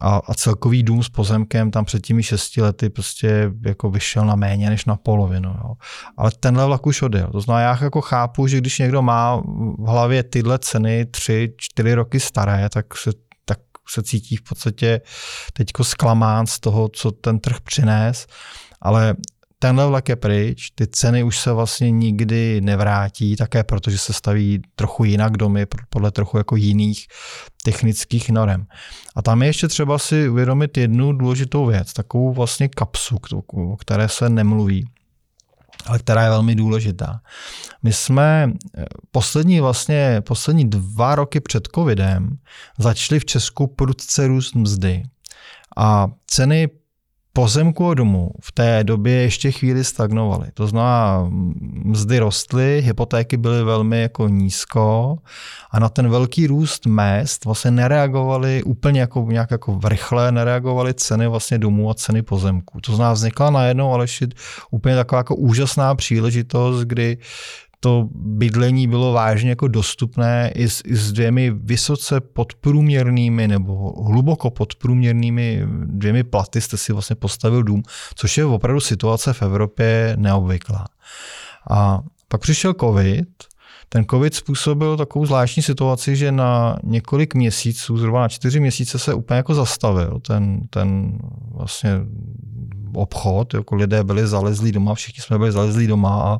[0.00, 4.36] a, a celkový dům s pozemkem tam před těmi šesti lety prostě jako vyšel na
[4.36, 5.50] méně než na polovinu.
[5.50, 5.74] Jo.
[6.16, 7.28] Ale tenhle vlak už odjel.
[7.32, 9.36] To znamená, já jako chápu, že když někdo má
[9.78, 13.10] v hlavě tyhle ceny tři, čtyři roky staré, tak se
[13.90, 15.00] se cítí v podstatě
[15.52, 18.26] teďko zklamán z toho, co ten trh přines,
[18.80, 19.16] ale
[19.62, 24.62] tenhle vlak je pryč, ty ceny už se vlastně nikdy nevrátí, také protože se staví
[24.74, 27.06] trochu jinak domy, podle trochu jako jiných
[27.64, 28.66] technických norem.
[29.16, 33.18] A tam je ještě třeba si uvědomit jednu důležitou věc, takovou vlastně kapsu,
[33.52, 34.86] o které se nemluví
[35.86, 37.20] ale která je velmi důležitá.
[37.82, 42.38] My jsme eh, poslední vlastně, poslední dva roky před covidem
[42.78, 45.02] začali v Česku prudce růst mzdy.
[45.76, 46.68] A ceny
[47.32, 50.46] pozemku a domu v té době ještě chvíli stagnovaly.
[50.54, 51.28] To znamená,
[51.84, 55.16] mzdy rostly, hypotéky byly velmi jako nízko
[55.70, 61.28] a na ten velký růst mest vlastně nereagovaly úplně jako nějak jako rychle, nereagovaly ceny
[61.28, 62.80] vlastně domů a ceny pozemků.
[62.80, 64.06] To znamená, vznikla najednou ale
[64.70, 67.18] úplně taková jako úžasná příležitost, kdy
[67.80, 74.50] to bydlení bylo vážně jako dostupné i s, i s dvěmi vysoce podprůměrnými nebo hluboko
[74.50, 77.82] podprůměrnými dvěmi platy jste si vlastně postavil dům,
[78.14, 80.84] což je opravdu situace v Evropě neobvyklá.
[81.70, 83.28] A pak přišel covid,
[83.88, 89.14] ten covid způsobil takovou zvláštní situaci, že na několik měsíců, zhruba na čtyři měsíce se
[89.14, 91.18] úplně jako zastavil ten, ten
[91.54, 91.90] vlastně
[92.94, 96.38] obchod, jako lidé byli zalezlí doma, všichni jsme byli zalezlí doma a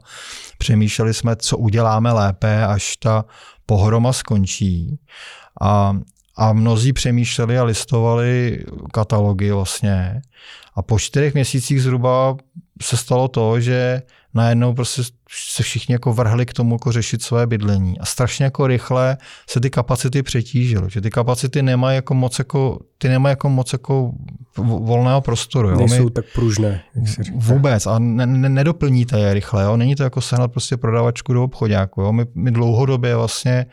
[0.58, 3.24] přemýšleli jsme, co uděláme lépe, až ta
[3.66, 4.98] pohroma skončí.
[5.60, 5.96] A,
[6.36, 10.22] a mnozí přemýšleli a listovali katalogy vlastně.
[10.74, 12.36] A po čtyřech měsících zhruba
[12.82, 14.02] se stalo to, že
[14.34, 18.66] najednou prostě se všichni jako vrhli k tomu jako řešit své bydlení a strašně jako
[18.66, 19.16] rychle
[19.50, 23.72] se ty kapacity přetížily, že ty kapacity nemají jako moc jako, ty nemají jako moc
[23.72, 24.12] jako
[24.56, 25.68] volného prostoru.
[25.68, 25.76] Jo?
[25.76, 26.82] Nejsou My, tak pružné.
[27.34, 29.76] Vůbec a ne, ne, nedoplníte je rychle, jo?
[29.76, 32.00] není to jako sehnat prostě prodavačku do obchodáku.
[32.00, 32.12] Jo?
[32.12, 33.66] My, my dlouhodobě vlastně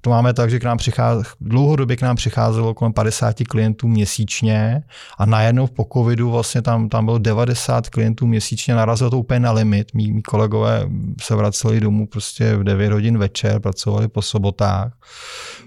[0.00, 4.82] to máme tak, že k nám přichází, dlouhodobě k nám přicházelo kolem 50 klientů měsíčně
[5.18, 9.52] a najednou po covidu vlastně tam, tam bylo 90 klientů měsíčně, narazilo to úplně na
[9.52, 9.94] limit.
[9.94, 10.88] Mí, mí kolegové
[11.22, 14.92] se vraceli domů prostě v 9 hodin večer, pracovali po sobotách,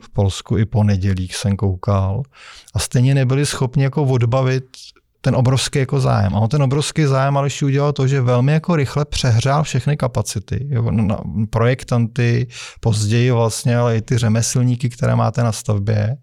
[0.02, 2.24] v Polsku i po nedělích jsem koukal
[2.74, 4.66] a stejně nebyli schopni jako odbavit
[5.22, 6.36] ten obrovský jako zájem.
[6.36, 9.98] A on ten obrovský zájem ale ještě udělal to, že velmi jako rychle přehrál všechny
[9.98, 10.68] kapacity.
[10.70, 12.48] Jo, na projektanty,
[12.80, 16.18] později vlastně, ale i ty řemeslníky, které máte na stavbě.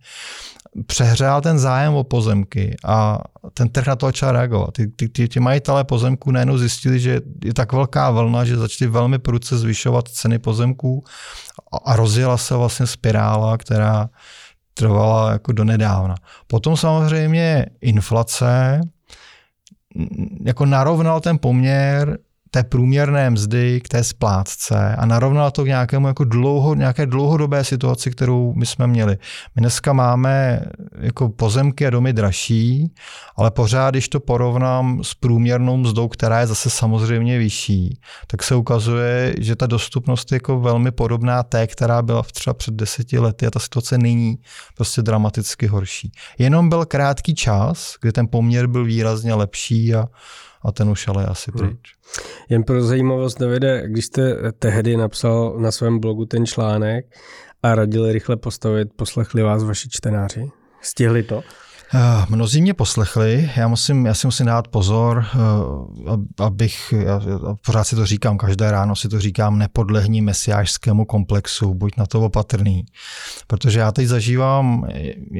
[0.86, 3.18] Přehrál ten zájem o pozemky a
[3.54, 4.70] ten trh na to začal reagovat.
[4.70, 8.90] Ty, ty, ty, ty majitelé pozemků najednou zjistili, že je tak velká vlna, že začali
[8.90, 11.04] velmi prudce zvyšovat ceny pozemků
[11.72, 14.08] a, a rozjela se vlastně spirála, která
[14.78, 16.14] trvala jako do nedávna.
[16.46, 18.80] Potom samozřejmě inflace
[20.44, 22.18] jako narovnal ten poměr
[22.56, 27.64] té průměrné mzdy k té splátce a narovnala to k nějakému jako dlouho, nějaké dlouhodobé
[27.64, 29.18] situaci, kterou my jsme měli.
[29.56, 30.62] My dneska máme
[31.00, 32.94] jako pozemky a domy dražší,
[33.36, 38.54] ale pořád, když to porovnám s průměrnou mzdou, která je zase samozřejmě vyšší, tak se
[38.54, 43.46] ukazuje, že ta dostupnost je jako velmi podobná té, která byla třeba před deseti lety
[43.46, 44.38] a ta situace není
[44.76, 46.12] prostě dramaticky horší.
[46.38, 50.08] Jenom byl krátký čas, kdy ten poměr byl výrazně lepší a
[50.66, 51.68] a ten už ale asi hmm.
[51.68, 51.94] pryč.
[52.48, 57.06] Jen pro zajímavost, Davide, když jste tehdy napsal na svém blogu ten článek
[57.62, 60.50] a radili rychle postavit, poslechli vás vaši čtenáři?
[60.80, 61.42] Stihli to?
[61.94, 67.20] Eh, mnozí mě poslechli, já, musím, já si musím dát pozor, eh, abych, já
[67.66, 72.20] pořád si to říkám, každé ráno si to říkám, nepodlehni mesiářskému komplexu, buď na to
[72.20, 72.84] opatrný.
[73.46, 74.86] Protože já teď zažívám,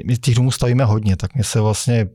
[0.07, 2.07] my těch domů stavíme hodně, tak mi se vlastně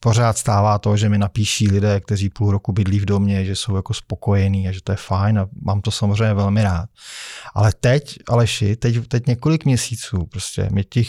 [0.00, 3.76] pořád stává to, že mi napíší lidé, kteří půl roku bydlí v domě, že jsou
[3.76, 6.88] jako spokojení a že to je fajn a mám to samozřejmě velmi rád.
[7.54, 11.08] Ale teď, Aleši, teď, teď několik měsíců prostě mě těch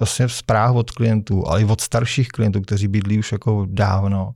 [0.00, 4.32] vlastně zpráv od klientů, ale i od starších klientů, kteří bydlí už jako dávno,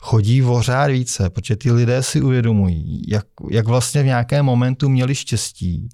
[0.00, 5.14] chodí řád více, protože ty lidé si uvědomují, jak, jak vlastně v nějakém momentu měli
[5.14, 5.88] štěstí,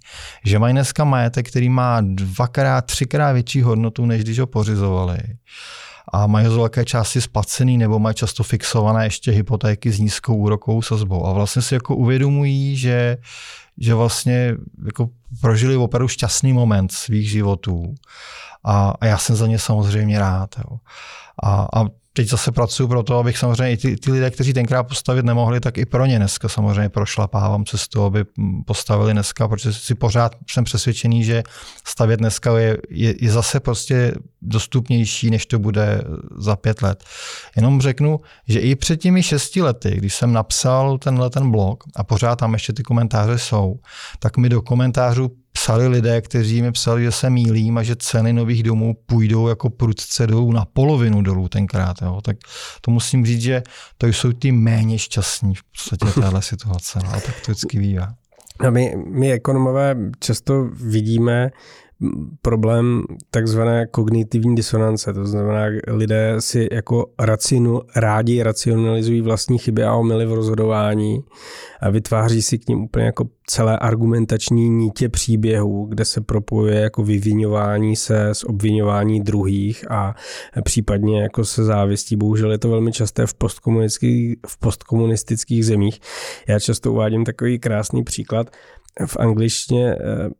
[0.44, 5.18] že mají dneska majetek, který má dvakrát, třikrát větší hodnotu, než když ho pořizovali.
[6.12, 10.36] A mají ho z velké části splacený nebo mají často fixované ještě hypotéky s nízkou
[10.36, 11.26] úrokovou sazbou.
[11.26, 13.16] A vlastně si jako uvědomují, že,
[13.78, 14.54] že vlastně
[14.86, 15.08] jako
[15.40, 17.94] prožili opravdu šťastný moment svých životů
[18.68, 20.50] a, a já jsem za ně samozřejmě rád.
[20.58, 20.76] Jo.
[21.42, 24.82] A, a teď zase pracuji pro to, abych samozřejmě i ty, ty lidé, kteří tenkrát
[24.82, 28.24] postavit nemohli, tak i pro ně dneska samozřejmě prošlapávám cestu, aby
[28.66, 31.42] postavili dneska, protože si pořád jsem přesvědčený, že
[31.84, 36.02] stavět dneska je, je, je zase prostě dostupnější, než to bude
[36.36, 37.04] za pět let.
[37.56, 42.04] Jenom řeknu, že i před těmi šesti lety, když jsem napsal tenhle ten blog a
[42.04, 43.80] pořád tam ještě ty komentáře jsou,
[44.18, 45.30] tak mi do komentářů
[45.68, 49.70] psali lidé, kteří mi psali, že se mílím a že ceny nových domů půjdou jako
[49.70, 51.96] prudce dolů na polovinu dolů tenkrát.
[52.02, 52.20] Jo.
[52.24, 52.36] Tak
[52.80, 53.62] to musím říct, že
[53.98, 56.98] to jsou ty méně šťastní v podstatě téhle situace.
[57.04, 58.14] No, a tak to vždycky bývá.
[58.66, 61.50] A my, my ekonomové často vidíme
[62.42, 69.94] problém takzvané kognitivní disonance, to znamená, lidé si jako racinu, rádi racionalizují vlastní chyby a
[69.94, 71.20] omily v rozhodování
[71.80, 77.02] a vytváří si k ním úplně jako celé argumentační nítě příběhů, kde se propojuje jako
[77.02, 80.14] vyvinování se s obvinování druhých a
[80.64, 82.16] případně jako se závistí.
[82.16, 86.00] Bohužel je to velmi časté v postkomunistických, v postkomunistických zemích.
[86.48, 88.50] Já často uvádím takový krásný příklad.
[89.06, 90.30] V angličtině eh,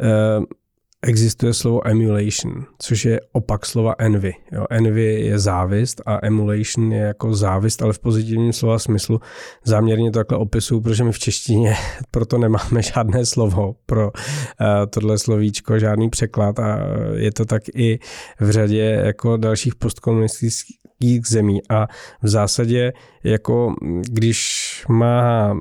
[0.00, 0.61] eh,
[1.06, 4.34] existuje slovo emulation, což je opak slova envy.
[4.52, 9.20] Jo, envy je závist a emulation je jako závist, ale v pozitivním slova smyslu.
[9.64, 11.74] Záměrně to takhle opisuju, protože my v češtině
[12.10, 16.78] proto nemáme žádné slovo pro uh, tohle slovíčko, žádný překlad a
[17.14, 17.98] je to tak i
[18.40, 20.82] v řadě jako dalších postkomunistických
[21.26, 21.88] zemí a
[22.22, 22.92] v zásadě
[23.24, 23.74] jako
[24.10, 25.54] když má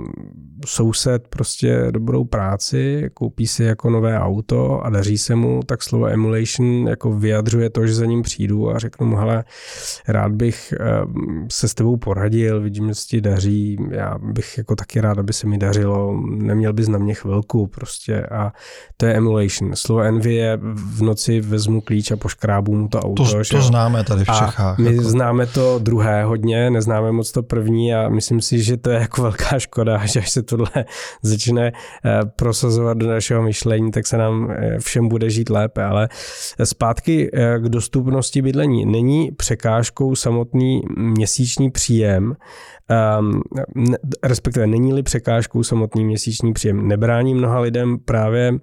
[0.66, 6.08] soused prostě dobrou práci, koupí si jako nové auto a daří se mu, tak slovo
[6.08, 9.44] emulation jako vyjadřuje to, že za ním přijdu a řeknu mu, hele,
[10.08, 15.02] rád bych ehm, se s tebou poradil, vidím, že ti daří, já bych jako taky
[15.02, 18.52] rád, aby se mi dařilo, neměl bys na mě chvilku prostě a
[18.98, 19.76] to je emulation.
[19.76, 23.24] Slovo envy je v noci vezmu klíč a poškrábu mu to auto.
[23.26, 24.60] To, to známe tady v Čechách.
[24.60, 25.10] A my jako.
[25.10, 29.22] známe to druhé hodně, neznáme moc to první a myslím si, že to je jako
[29.22, 30.70] velká škoda, že až se tohle
[31.22, 31.72] začne
[32.06, 35.84] eh, prosazovat do našeho myšlení, tak se nám eh, všem bude žít lépe.
[35.84, 36.10] Ale
[36.64, 38.86] zpátky eh, k dostupnosti bydlení.
[38.86, 42.36] Není překážkou samotný měsíční příjem,
[43.20, 43.42] um,
[44.24, 46.88] respektive není-li překážkou samotný měsíční příjem.
[46.88, 48.54] Nebrání mnoha lidem právě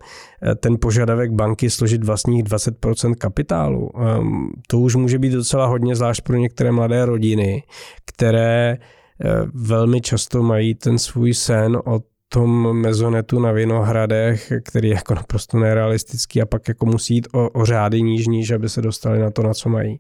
[0.60, 3.88] ten požadavek banky složit vlastních 20% kapitálu.
[3.88, 7.62] Um, to už může být docela hodně, zvlášť pro některé mladé rodiny,
[8.04, 8.78] které
[9.24, 15.14] Eh, velmi často mají ten svůj sen o tom mezonetu na Vinohradech, který je jako
[15.14, 19.18] naprosto nerealistický a pak jako musí jít o, o řády níž, níž, aby se dostali
[19.18, 19.98] na to, na co mají.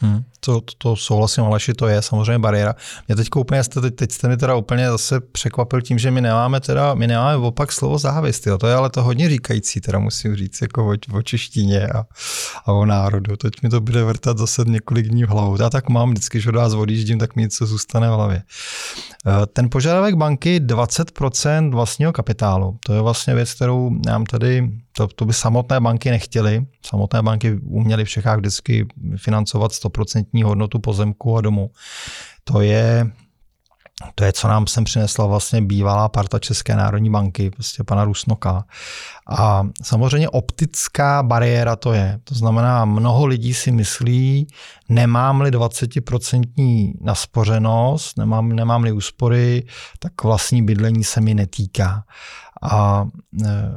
[0.00, 2.74] Hmm, to, to, to souhlasím, Aleši, to je samozřejmě bariéra.
[3.08, 6.20] Mě teď úplně jste, teď, teď jste mi teda úplně zase překvapil tím, že my
[6.20, 8.58] nemáme teda, my nemáme opak slovo závist, jo.
[8.58, 12.04] to je ale to hodně říkající, teda musím říct, jako o, o češtině a,
[12.64, 13.36] a o národu.
[13.36, 15.56] Teď mi to bude vrtat zase několik dní v hlavu.
[15.62, 18.42] Já tak mám, vždycky, od vás odjíždím, tak mi něco zůstane v hlavě.
[19.28, 25.06] Eh, ten požadavek banky 20% vlastního kapitálu, to je vlastně věc, kterou nám tady to,
[25.06, 26.66] to by samotné banky nechtěly.
[26.86, 28.86] Samotné banky uměly v Čechách vždycky
[29.16, 31.70] financovat 100% hodnotu pozemku a domu.
[32.44, 33.10] To je
[34.14, 38.64] to je, co nám sem přinesla vlastně bývalá parta České národní banky, prostě pana Rusnoka.
[39.28, 42.20] A samozřejmě optická bariéra to je.
[42.24, 44.46] To znamená, mnoho lidí si myslí,
[44.88, 49.66] nemám-li 20% naspořenost, nemám, nemám-li úspory,
[49.98, 52.04] tak vlastní bydlení se mi netýká.
[52.62, 53.06] A,
[53.44, 53.76] e,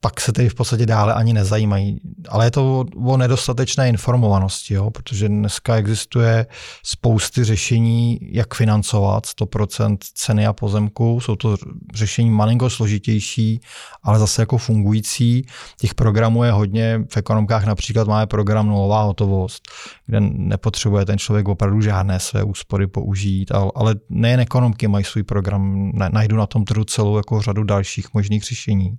[0.00, 2.00] pak se tedy v podstatě dále ani nezajímají.
[2.28, 4.90] Ale je to o, nedostatečné informovanosti, jo?
[4.90, 6.46] protože dneska existuje
[6.82, 11.20] spousty řešení, jak financovat 100% ceny a pozemku.
[11.20, 11.56] Jsou to
[11.94, 13.60] řešení malinko složitější,
[14.02, 15.46] ale zase jako fungující.
[15.80, 17.00] Těch programů je hodně.
[17.10, 19.62] V ekonomkách například máme program Nulová hotovost,
[20.06, 25.22] kde nepotřebuje ten člověk opravdu žádné své úspory použít, ale, ale nejen ekonomky mají svůj
[25.22, 25.92] program.
[26.12, 28.94] Najdu na tom trhu celou jako řadu dalších možných řešení.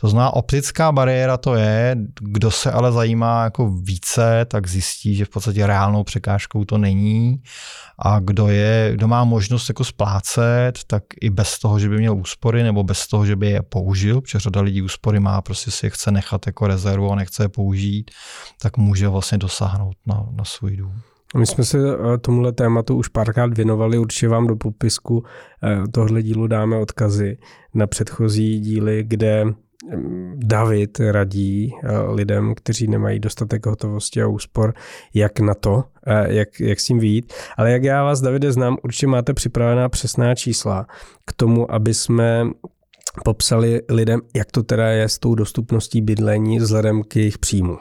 [0.00, 5.24] To znamená, optická bariéra to je, kdo se ale zajímá jako více, tak zjistí, že
[5.24, 7.42] v podstatě reálnou překážkou to není
[7.98, 12.16] a kdo, je, kdo má možnost jako splácet, tak i bez toho, že by měl
[12.16, 15.86] úspory nebo bez toho, že by je použil, protože řada lidí úspory má, prostě si
[15.86, 18.10] je chce nechat jako rezervu a nechce je použít,
[18.62, 21.00] tak může vlastně dosáhnout na, na svůj dům.
[21.36, 25.24] My jsme se eh, tomuhle tématu už párkrát věnovali, určitě vám do popisku
[25.62, 27.38] eh, tohle dílu dáme odkazy
[27.74, 29.44] na předchozí díly, kde
[30.34, 34.74] David radí eh, lidem, kteří nemají dostatek hotovosti a úspor,
[35.14, 37.32] jak na to, eh, jak, jak s tím vyjít.
[37.56, 40.86] Ale jak já vás, Davide, znám, určitě máte připravená přesná čísla
[41.24, 42.46] k tomu, aby jsme
[43.24, 47.78] popsali lidem, jak to teda je s tou dostupností bydlení vzhledem k jejich příjmu.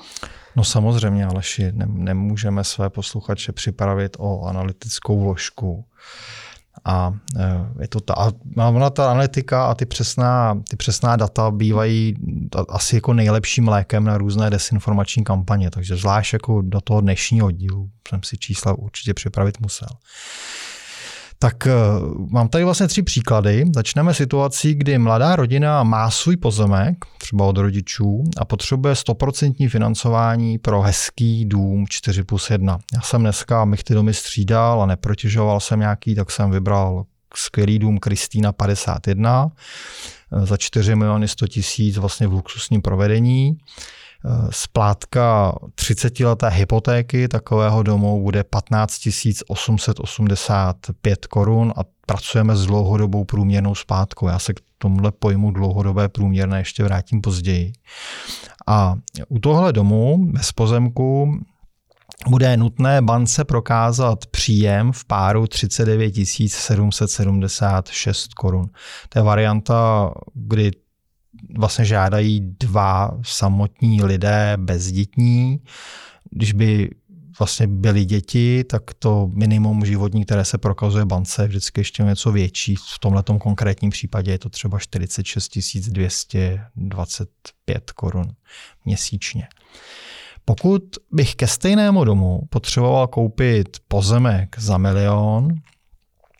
[0.55, 5.85] No samozřejmě, Aleši, nemůžeme své posluchače připravit o analytickou vložku
[6.85, 8.13] a e, je to ta,
[8.57, 12.15] a ona ta analytika a ty přesná, ty přesná data bývají
[12.69, 17.89] asi jako nejlepším lékem na různé desinformační kampaně, takže zvlášť jako do toho dnešního dílu
[18.09, 19.87] jsem si čísla určitě připravit musel.
[21.43, 21.71] Tak eh,
[22.29, 23.65] mám tady vlastně tři příklady.
[23.75, 30.57] Začneme situací, kdy mladá rodina má svůj pozemek, třeba od rodičů, a potřebuje 100% financování
[30.57, 32.79] pro hezký dům 4 plus 1.
[32.93, 37.79] Já jsem dneska mich ty domy střídal a neprotěžoval jsem nějaký, tak jsem vybral skvělý
[37.79, 39.51] dům Kristýna 51
[40.31, 43.57] eh, za 4 miliony 100 tisíc vlastně v luxusním provedení.
[44.25, 49.07] Eh, splátka 30-leté hypotéky takového domu bude 15
[49.47, 54.27] 885 korun a pracujeme s dlouhodobou průměrnou splátkou.
[54.27, 57.73] Já se k tomuhle pojmu dlouhodobé průměrné ještě vrátím později.
[58.67, 58.95] A
[59.29, 61.39] u tohle domu bez pozemku
[62.29, 66.13] bude nutné bance prokázat příjem v páru 39
[66.47, 68.69] 776 korun.
[69.09, 70.71] To je varianta, kdy
[71.57, 75.59] vlastně žádají dva samotní lidé bezdětní.
[76.31, 76.89] Když by
[77.39, 82.31] vlastně byly děti, tak to minimum životní, které se prokazuje bance, je vždycky ještě něco
[82.31, 82.75] větší.
[82.75, 88.27] V tomhle konkrétním případě je to třeba 46 225 korun
[88.85, 89.47] měsíčně.
[90.45, 95.47] Pokud bych ke stejnému domu potřeboval koupit pozemek za milion,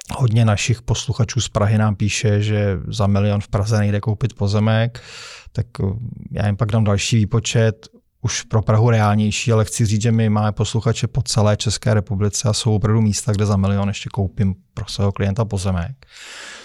[0.09, 5.01] Hodně našich posluchačů z Prahy nám píše, že za milion v Praze nejde koupit pozemek,
[5.51, 5.87] tak eh,
[6.31, 7.87] já jim pak dám další výpočet,
[8.21, 12.49] už pro Prahu reálnější, ale chci říct, že my máme posluchače po celé České republice
[12.49, 16.05] a jsou opravdu místa, kde za milion ještě koupím pro svého klienta pozemek.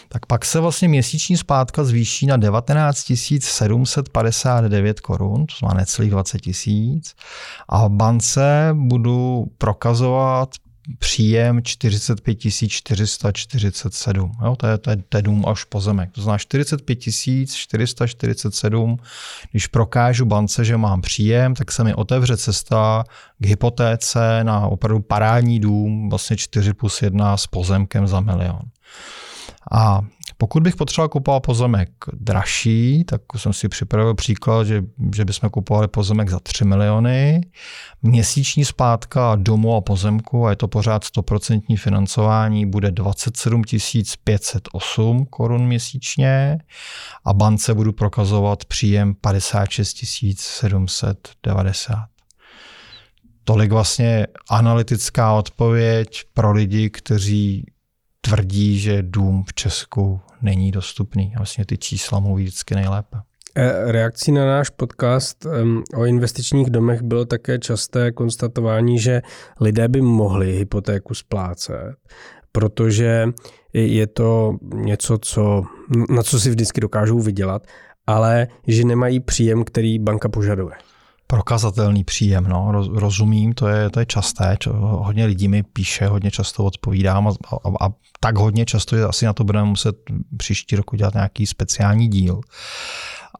[0.09, 6.38] Tak pak se vlastně měsíční splátka zvýší na 19 759 korun, to znamená necelých 20
[6.38, 7.14] tisíc.
[7.68, 10.49] A v bance budu prokazovat
[10.99, 14.33] příjem 45 447.
[14.44, 16.12] Jo, to, je, to, je, to je dům až pozemek.
[16.12, 16.99] To znamená 45
[17.55, 18.99] 447.
[19.51, 23.05] Když prokážu bance, že mám příjem, tak se mi otevře cesta
[23.38, 28.62] k hypotéce na opravdu parádní dům, vlastně 4 plus 1 s pozemkem za milion.
[29.72, 30.01] A
[30.38, 34.83] pokud bych potřeboval kupovat pozemek dražší, tak jsem si připravil příklad, že,
[35.14, 37.40] že bychom kupovali pozemek za 3 miliony.
[38.03, 43.62] Měsíční splátka domu a pozemku, a je to pořád 100% financování, bude 27
[44.25, 46.59] 508 korun měsíčně
[47.25, 49.96] a bance budu prokazovat příjem 56
[50.38, 51.96] 790
[53.46, 57.66] tolik vlastně analytická odpověď pro lidi, kteří
[58.20, 61.32] tvrdí, že dům v Česku není dostupný.
[61.37, 63.16] A vlastně ty čísla mluví vždycky nejlépe.
[63.54, 65.46] E, reakcí na náš podcast
[65.96, 69.22] o investičních domech bylo také časté konstatování, že
[69.61, 71.96] lidé by mohli hypotéku splácet,
[72.52, 73.28] protože
[73.72, 75.62] je to něco, co,
[76.11, 77.66] na co si vždycky dokážou vydělat,
[78.06, 80.76] ale že nemají příjem, který banka požaduje
[81.26, 82.44] prokazatelný příjem.
[82.44, 82.72] No.
[82.94, 84.56] Rozumím, to je, to je časté.
[84.74, 89.26] Hodně lidí mi píše, hodně často odpovídám a, a, a tak hodně často, že asi
[89.26, 89.96] na to budeme muset
[90.36, 92.40] příští roku dělat nějaký speciální díl.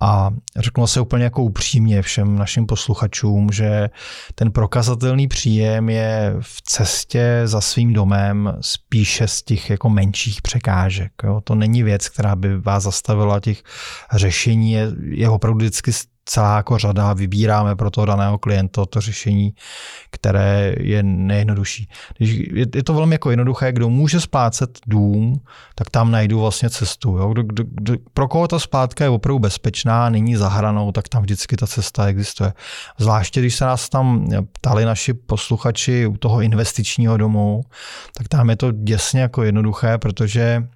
[0.01, 3.91] A řeknu se úplně jako upřímně všem našim posluchačům, že
[4.35, 11.13] ten prokazatelný příjem je v cestě za svým domem spíše z těch jako menších překážek.
[11.25, 11.41] Jo.
[11.45, 13.63] To není věc, která by vás zastavila těch
[14.13, 15.93] řešení, je, je opravdu vždycky
[16.27, 19.55] celá jako řada, vybíráme pro toho daného klienta to řešení,
[20.11, 21.89] které je nejjednodušší.
[22.19, 22.41] Když
[22.75, 25.41] je to velmi jako jednoduché, kdo může splácet dům,
[25.75, 27.17] tak tam najdu vlastně cestu.
[27.17, 27.29] Jo?
[27.29, 31.57] Kdo, kdo, kdo, pro koho ta splátka je opravdu bezpečná, není zahranou, tak tam vždycky
[31.57, 32.53] ta cesta existuje.
[32.99, 37.63] Zvláště když se nás tam ptali naši posluchači u toho investičního domu,
[38.17, 40.67] tak tam je to děsně jako jednoduché, protože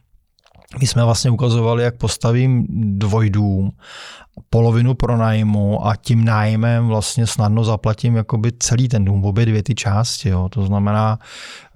[0.80, 2.66] my jsme vlastně ukazovali, jak postavím
[2.98, 3.70] dvojdům
[4.50, 9.74] polovinu pronájmu a tím nájmem vlastně snadno zaplatím jakoby celý ten dům, obě dvě ty
[9.74, 10.28] části.
[10.28, 10.48] Jo.
[10.48, 11.18] To znamená,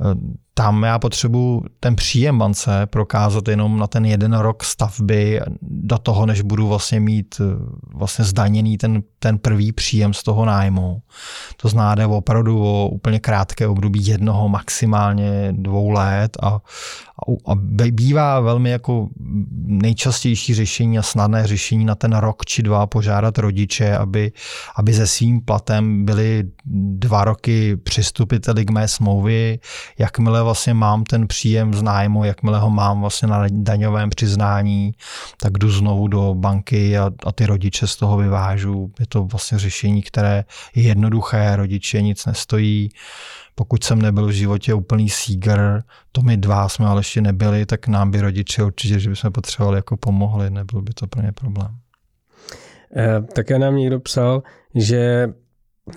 [0.01, 5.99] eh, tam já potřebuji ten příjem bance prokázat jenom na ten jeden rok stavby do
[5.99, 7.45] toho, než budu vlastně mít eh,
[7.95, 11.03] vlastně zdaněný ten, ten prvý příjem z toho nájmu.
[11.57, 16.61] To znáde opravdu o úplně krátké období jednoho, maximálně dvou let a,
[17.47, 17.55] a
[17.91, 19.09] bývá velmi jako
[19.67, 24.33] nejčastější řešení a snadné řešení na ten rok či dva požádat rodiče, aby,
[24.77, 26.45] aby se svým platem byli
[26.97, 29.59] dva roky přistupiteli k mé smlouvy,
[29.99, 34.93] jakmile vlastně mám ten příjem z nájmu, jakmile ho mám vlastně na daňovém přiznání,
[35.41, 38.93] tak jdu znovu do banky a, a ty rodiče z toho vyvážu.
[39.01, 42.89] Je to vlastně řešení, které je jednoduché, rodiče nic nestojí.
[43.55, 47.89] Pokud jsem nebyl v životě úplný síger, to my dva jsme ale ještě nebyli, tak
[47.89, 51.79] nám by rodiče určitě, že bychom potřebovali jako pomohli, nebyl by to pro ně problém.
[52.97, 54.43] Eh, také nám někdo psal,
[54.75, 55.29] že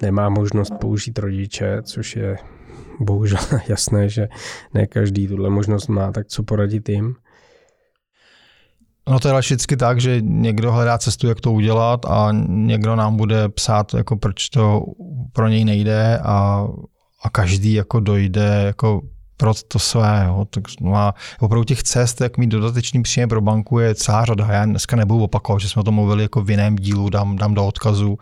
[0.01, 2.37] nemá možnost použít rodiče, což je
[2.99, 4.27] bohužel jasné, že
[4.73, 7.15] ne každý tuhle možnost má, tak co poradit jim?
[9.09, 13.17] No to je vždycky tak, že někdo hledá cestu, jak to udělat a někdo nám
[13.17, 14.81] bude psát, jako proč to
[15.33, 16.67] pro něj nejde a,
[17.23, 19.01] a každý jako dojde jako
[19.37, 20.23] pro to své.
[20.27, 20.47] Jo.
[20.49, 24.47] Tak, no a opravdu těch cest, jak mít dodatečný příjem pro banku, je celá řada.
[24.51, 27.53] Já dneska nebudu opakovat, že jsme o tom mluvili jako v jiném dílu, dám, dám
[27.53, 28.17] do odkazu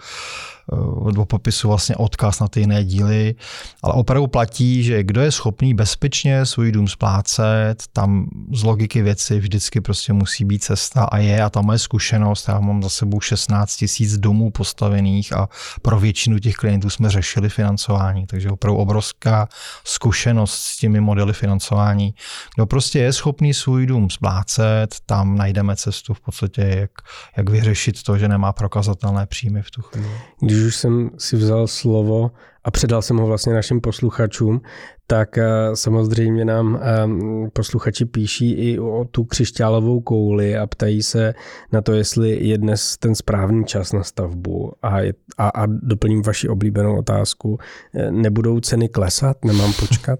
[0.73, 3.35] Eh, do popisu vlastně odkaz na ty jiné díly,
[3.83, 9.39] ale opravdu platí, že kdo je schopný bezpečně svůj dům splácet, tam z logiky věci
[9.39, 13.21] vždycky prostě musí být cesta a je a ta moje zkušenost, já mám za sebou
[13.21, 15.49] 16 tisíc domů postavených a
[15.81, 19.47] pro většinu těch klientů jsme řešili financování, takže opravdu obrovská
[19.83, 22.13] zkušenost s těmi modely financování.
[22.55, 26.91] Kdo prostě je schopný svůj dům splácet, tam najdeme cestu v podstatě, jak,
[27.37, 30.09] jak vyřešit to, že nemá prokazatelné příjmy v tu chvíli
[30.41, 32.31] když už jsem si vzal slovo
[32.63, 34.61] a předal jsem ho vlastně našim posluchačům,
[35.07, 41.33] tak eh, samozřejmě nám eh, posluchači píší i o tu křišťálovou kouli a ptají se
[41.71, 44.73] na to, jestli je dnes ten správný čas na stavbu.
[44.81, 47.57] A, je, a, a doplním vaši oblíbenou otázku.
[47.95, 49.45] Eh, nebudou ceny klesat?
[49.45, 50.19] Nemám počkat?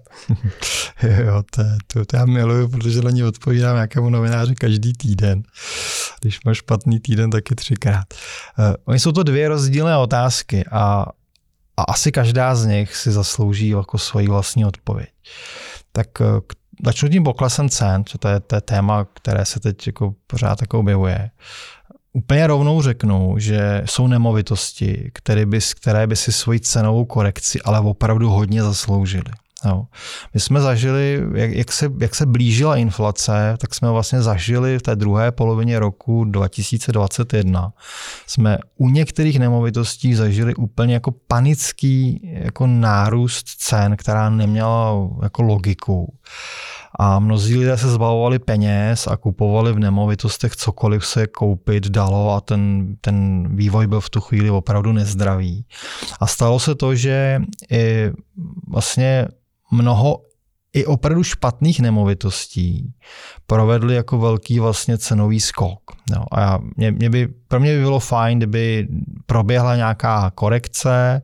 [1.24, 5.42] jo, to, to, to já miluju, protože na ní odpovídám nějakému novináři každý týden.
[6.20, 8.04] Když máš špatný týden, taky třikrát.
[8.58, 11.06] Uh, oni jsou to dvě rozdílné otázky a
[11.76, 15.08] a asi každá z nich si zaslouží jako svoji vlastní odpověď.
[15.92, 16.24] Tak eh,
[16.84, 20.78] začnu tím poklesem cen, to je, to je téma, které se teď jako pořád jako
[20.78, 21.30] objevuje.
[22.12, 27.80] Úplně rovnou řeknu, že jsou nemovitosti, které by, které by si svoji cenovou korekci ale
[27.80, 29.32] opravdu hodně zasloužily.
[29.64, 29.84] Jo.
[30.34, 34.82] My jsme zažili, jak, jak, se, jak se blížila inflace, tak jsme vlastně zažili v
[34.82, 37.72] té druhé polovině roku 2021.
[38.26, 46.14] Jsme u některých nemovitostí zažili úplně jako panický jako nárůst cen, která neměla jako logiku.
[46.98, 52.40] A mnozí lidé se zbavovali peněz a kupovali v nemovitostech cokoliv se koupit dalo a
[52.40, 55.64] ten, ten vývoj byl v tu chvíli opravdu nezdravý.
[56.20, 58.12] A stalo se to, že i
[58.68, 59.28] vlastně
[59.70, 60.20] mnoho
[60.76, 62.94] i opravdu špatných nemovitostí
[63.46, 65.80] provedli jako velký vlastně cenový skok.
[66.10, 68.88] No, a já, mě, mě by, pro mě by bylo fajn, kdyby
[69.26, 71.22] proběhla nějaká korekce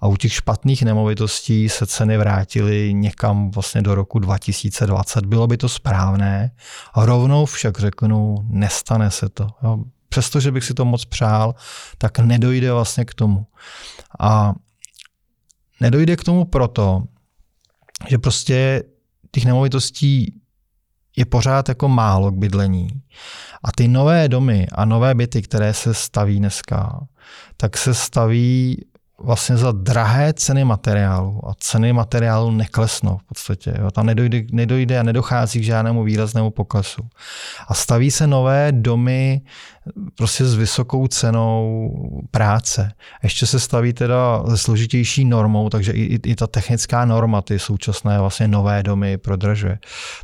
[0.00, 5.26] a u těch špatných nemovitostí se ceny vrátily někam vlastně do roku 2020.
[5.26, 6.50] Bylo by to správné.
[6.94, 9.48] A rovnou však řeknu, nestane se to.
[9.62, 9.78] Jo.
[10.08, 11.54] Přestože bych si to moc přál,
[11.98, 13.46] tak nedojde vlastně k tomu.
[14.20, 14.54] A
[15.80, 17.02] nedojde k tomu proto,
[18.08, 18.82] že prostě
[19.30, 20.40] těch nemovitostí
[21.16, 22.88] je pořád jako málo k bydlení.
[23.64, 27.06] A ty nové domy a nové byty, které se staví dneska,
[27.56, 28.84] tak se staví
[29.18, 33.74] vlastně za drahé ceny materiálu a ceny materiálu neklesnou v podstatě.
[33.78, 33.90] Jo.
[33.90, 37.08] Tam nedojde, nedojde a nedochází k žádnému výraznému poklesu.
[37.68, 39.40] A staví se nové domy
[40.14, 41.90] prostě s vysokou cenou
[42.30, 42.92] práce.
[43.22, 48.18] Ještě se staví teda se složitější normou, takže i, i ta technická norma ty současné
[48.18, 49.78] vlastně nové domy prodražuje.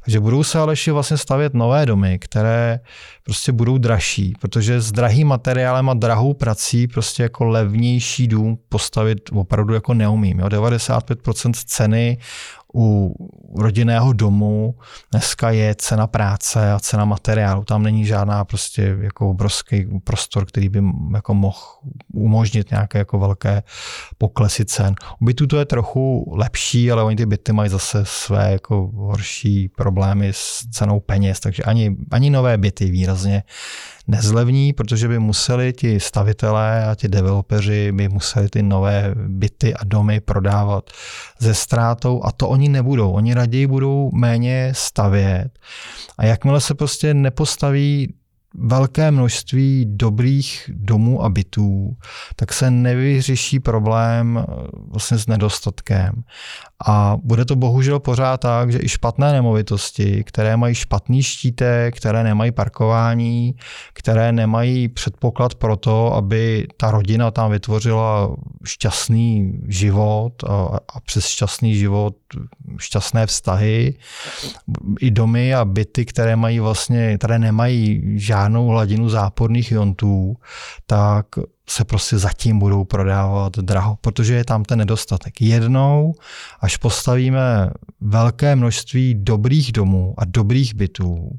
[0.05, 2.81] Takže budou se ale ještě vlastně stavět nové domy, které
[3.25, 9.31] prostě budou dražší, protože s drahým materiálem a drahou prací prostě jako levnější dům postavit
[9.33, 10.39] opravdu jako neumím.
[10.39, 10.47] Jo.
[10.47, 12.19] 95% ceny
[12.75, 13.15] u
[13.57, 14.75] rodinného domu
[15.11, 17.65] dneska je cena práce a cena materiálu.
[17.65, 20.83] Tam není žádná prostě jako obrovský prostor, který by
[21.15, 21.59] jako mohl
[22.15, 23.63] umožnit nějaké jako velké
[24.19, 24.95] poklesy cen.
[25.21, 29.69] U bytů to je trochu lepší, ale oni ty byty mají zase své jako horší
[29.69, 33.43] problémy s cenou peněz, takže ani, ani nové byty výrazně
[34.09, 39.85] nezlevní, protože by museli ti stavitelé a ti developeři by museli ty nové byty a
[39.85, 40.91] domy prodávat
[41.39, 43.13] ze ztrátou a to oni nebudou.
[43.13, 45.51] Oni raději budou méně stavět.
[46.19, 48.15] A jakmile se prostě nepostaví
[48.55, 51.97] velké množství dobrých domů a bytů,
[52.37, 54.53] tak se nevyřeší problém eh,
[54.91, 56.23] vlastně s nedostatkem.
[56.87, 62.25] A bude to bohužel pořád tak, že i špatné nemovitosti, které mají špatný štítek, které
[62.25, 63.55] nemají parkování,
[63.93, 71.27] které nemají předpoklad pro to, aby ta rodina tam vytvořila šťastný život a, a přes
[71.27, 72.17] šťastný život
[72.79, 73.95] šťastné vztahy,
[75.01, 80.37] i domy a byty, které mají vlastně, které nemají žádnou hladinu záporných iontů,
[80.87, 81.27] tak
[81.69, 85.41] se prostě zatím budou prodávat draho, protože je tam ten nedostatek.
[85.41, 86.15] Jednou,
[86.61, 91.31] až postavíme velké množství dobrých domů a dobrých bytů,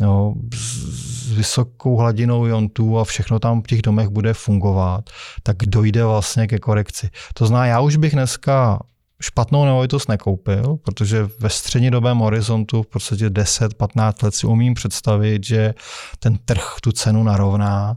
[0.00, 5.10] jo, s vysokou hladinou iontů a všechno tam v těch domech bude fungovat,
[5.42, 7.10] tak dojde vlastně ke korekci.
[7.34, 8.78] To znamená, já už bych dneska
[9.20, 15.74] špatnou nemovitost nekoupil, protože ve střednědobém horizontu v podstatě 10-15 let si umím představit, že
[16.18, 17.96] ten trh tu cenu narovná.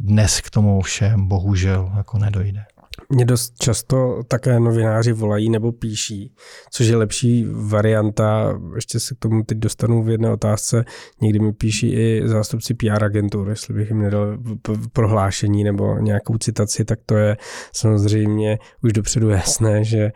[0.00, 2.60] Dnes k tomu všem bohužel jako nedojde.
[3.08, 6.34] Mě dost často také novináři volají nebo píší,
[6.70, 10.84] což je lepší varianta, ještě se k tomu teď dostanu v jedné otázce,
[11.22, 14.38] někdy mi píší i zástupci PR agentur, jestli bych jim nedal
[14.92, 17.36] prohlášení nebo nějakou citaci, tak to je
[17.72, 20.10] samozřejmě už dopředu jasné, že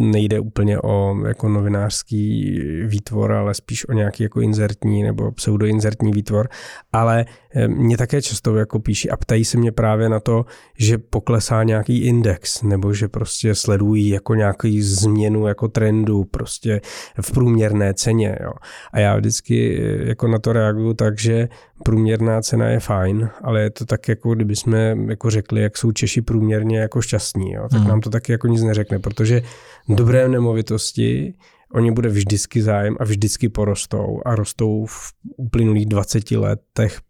[0.00, 6.48] nejde úplně o jako novinářský výtvor, ale spíš o nějaký jako inzertní nebo pseudoinzertní výtvor,
[6.92, 7.24] ale
[7.66, 10.44] mě také často jako píší a ptají se mě právě na to,
[10.78, 16.80] že poklesá nějaký index, nebo že prostě sledují jako nějaký změnu jako trendu prostě
[17.20, 18.38] v průměrné ceně.
[18.42, 18.52] Jo.
[18.92, 21.48] A já vždycky eh, jako na to reaguju tak, že
[21.84, 25.92] průměrná cena je fajn, ale je to tak jako kdyby jsme jako řekli, jak jsou
[25.92, 27.68] Češi průměrně jako šťastní, jo.
[27.70, 27.88] tak mm.
[27.88, 29.42] nám to taky jako nic neřekne, protože
[29.88, 31.34] dobré nemovitosti
[31.74, 37.00] oni bude vždycky zájem a vždycky porostou a rostou v uplynulých 20 letech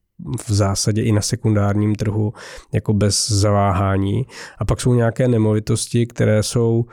[0.47, 2.33] v zásadě i na sekundárním trhu
[2.73, 4.27] jako bez zaváhání.
[4.59, 6.85] A pak jsou nějaké nemovitosti, které jsou,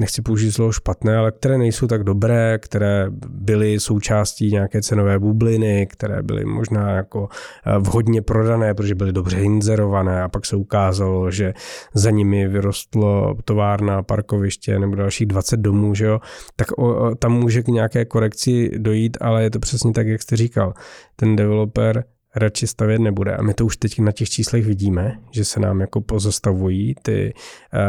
[0.00, 5.86] nechci použít slovo špatné, ale které nejsou tak dobré, které byly součástí nějaké cenové bubliny,
[5.86, 7.28] které byly možná jako
[7.66, 11.54] eh, vhodně prodané, protože byly dobře inzerované a pak se ukázalo, že
[11.94, 16.20] za nimi vyrostlo továrna, parkoviště nebo dalších 20 domů, že jo?
[16.56, 20.36] tak o, tam může k nějaké korekci dojít, ale je to přesně tak, jak jste
[20.36, 20.74] říkal.
[21.16, 22.04] Ten developer
[22.36, 23.36] radši stavět nebude.
[23.36, 27.34] A my to už teď na těch číslech vidíme, že se nám jako pozastavují ty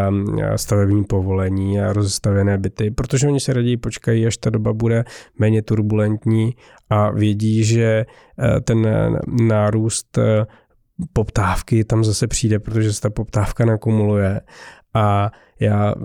[0.10, 1.51] um, stavební povolení
[1.82, 5.04] a rozestavěné byty, protože oni se raději počkají, až ta doba bude
[5.40, 6.56] méně turbulentní
[6.90, 8.06] a vědí, že
[8.38, 8.88] uh, ten
[9.42, 10.24] nárůst uh,
[11.14, 14.42] poptávky tam zase přijde, protože se ta poptávka nakumuluje.
[14.94, 15.96] A já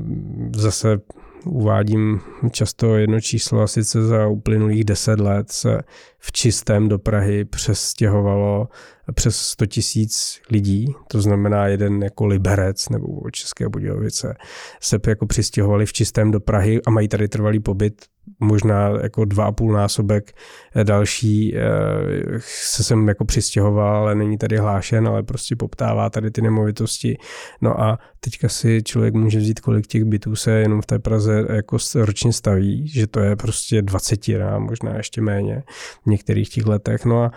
[0.57, 0.99] zase
[1.45, 2.21] uvádím
[2.51, 5.79] často jedno číslo, a sice za uplynulých deset let se
[6.27, 8.68] v čistém do Prahy přestěhovalo
[9.14, 14.35] přes 100 tisíc lidí, to znamená jeden jako Liberec nebo České Budějovice,
[14.81, 17.95] se jako přistěhovali v čistém do Prahy a mají tady trvalý pobyt
[18.41, 20.33] možná jako dva a půl násobek
[20.83, 21.61] další eh,
[22.41, 27.16] se sem jako přistěhoval, ale není tady hlášen, ale prostě poptává tady ty nemovitosti.
[27.61, 31.45] No a teďka si člověk může vzít, kolik těch bytů se jenom v té Praze
[31.49, 34.20] jako ročně staví, že to je prostě 20
[34.59, 35.62] možná ještě méně
[36.17, 37.05] některých těch letech.
[37.05, 37.31] No a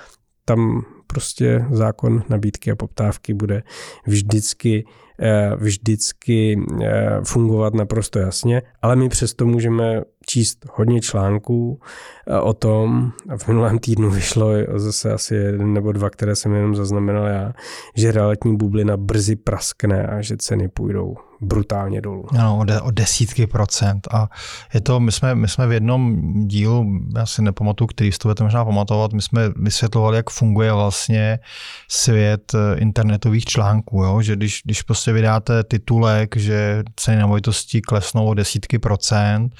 [0.45, 3.63] tam prostě zákon nabídky a poptávky bude
[4.07, 4.86] vždycky
[5.21, 11.80] Eh, vždycky eh, fungovat naprosto jasně, ale my přesto můžeme číst hodně článků
[12.27, 16.53] eh, o tom, a v minulém týdnu vyšlo zase asi jeden nebo dva, které jsem
[16.53, 17.53] jenom zaznamenal já,
[17.95, 22.25] že realitní bublina brzy praskne a že ceny půjdou brutálně dolů.
[22.32, 24.07] Ano, o, o desítky procent.
[24.11, 24.30] A
[24.73, 28.43] je to, my jsme, my jsme v jednom dílu, já si nepamatuju, který to budete
[28.43, 31.39] možná pamatovat, my jsme vysvětlovali, jak funguje vlastně
[31.88, 34.21] svět internetových článků, jo?
[34.21, 39.55] že když, když prostě vydáte titulek, že ceny nemovitostí klesnou o desítky procent,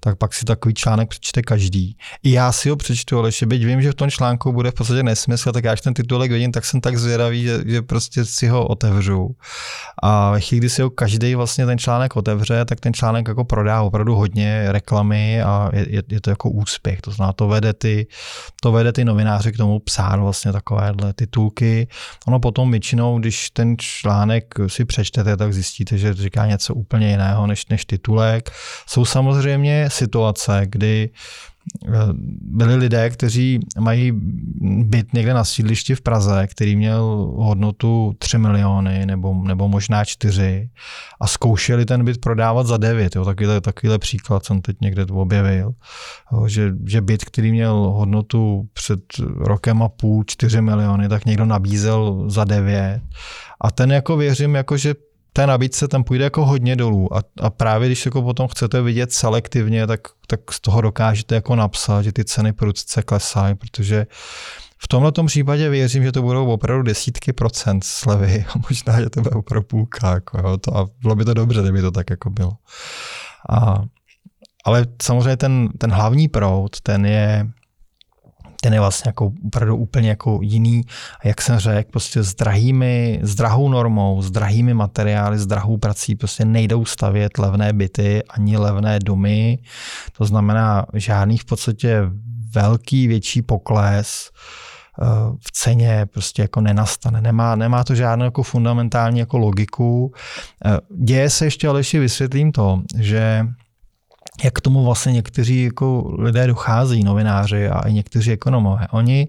[0.00, 1.96] tak pak si takový článek přečte každý.
[2.22, 4.74] I já si ho přečtu, ale ještě byť vím, že v tom článku bude v
[4.74, 8.24] podstatě nesmysl, tak já až ten titulek vidím, tak jsem tak zvědavý, že, že prostě
[8.24, 9.30] si ho otevřu.
[10.02, 13.44] A ve chvíli, kdy si ho každý vlastně ten článek otevře, tak ten článek jako
[13.44, 17.00] prodá opravdu hodně reklamy a je, je to jako úspěch.
[17.00, 18.06] To znamená, to vede ty,
[18.62, 21.88] to vede ty novináři k tomu psát vlastně takovéhle titulky.
[22.26, 27.46] Ono potom většinou, když ten článek si přečtete, tak zjistíte, že říká něco úplně jiného
[27.46, 28.50] než, než titulek.
[28.86, 31.90] Jsou samozřejmě situace, kdy eh,
[32.40, 34.12] byli lidé, kteří mají
[34.84, 37.02] byt někde na sídlišti v Praze, který měl
[37.36, 40.68] hodnotu 3 miliony nebo, nebo možná 4
[41.20, 43.16] a zkoušeli ten byt prodávat za 9.
[43.16, 45.72] Jo, takovýhle, takovýhle příklad jsem teď někde objevil,
[46.32, 49.00] jo, že, že byt, který měl hodnotu před
[49.36, 53.00] rokem a půl 4 miliony, tak někdo nabízel za 9
[53.60, 54.94] a ten jako věřím, jako že
[55.36, 59.12] té nabídce tam půjde jako hodně dolů a, a právě když jako potom chcete vidět
[59.12, 64.06] selektivně, tak, tak z toho dokážete jako napsat, že ty ceny prudce klesají, protože
[64.78, 69.20] v tomhle případě věřím, že to budou opravdu desítky procent slevy a možná, že to
[69.20, 70.14] bude opravdu půlka.
[70.14, 72.52] Jako, jo, to, a bylo by to dobře, kdyby to tak jako bylo.
[73.50, 73.82] A,
[74.64, 77.46] ale samozřejmě ten, ten hlavní proud, ten je
[78.64, 80.82] ten je vlastně jako opravdu úplně jako jiný.
[81.24, 86.14] Jak jsem řekl, prostě s drahými, s drahou normou, s drahými materiály, s drahou prací
[86.14, 89.58] prostě nejdou stavět levné byty ani levné domy.
[90.18, 92.00] To znamená žádný v podstatě
[92.54, 95.04] velký, větší pokles eh,
[95.40, 97.20] v ceně prostě jako nenastane.
[97.20, 100.12] Nemá, nemá to žádnou jako fundamentální jako logiku.
[100.64, 103.46] Eh, děje se ještě, ale ještě vysvětlím to, že
[104.42, 108.86] jak k tomu vlastně někteří jako lidé dochází, novináři a i někteří ekonomové.
[108.90, 109.28] Oni,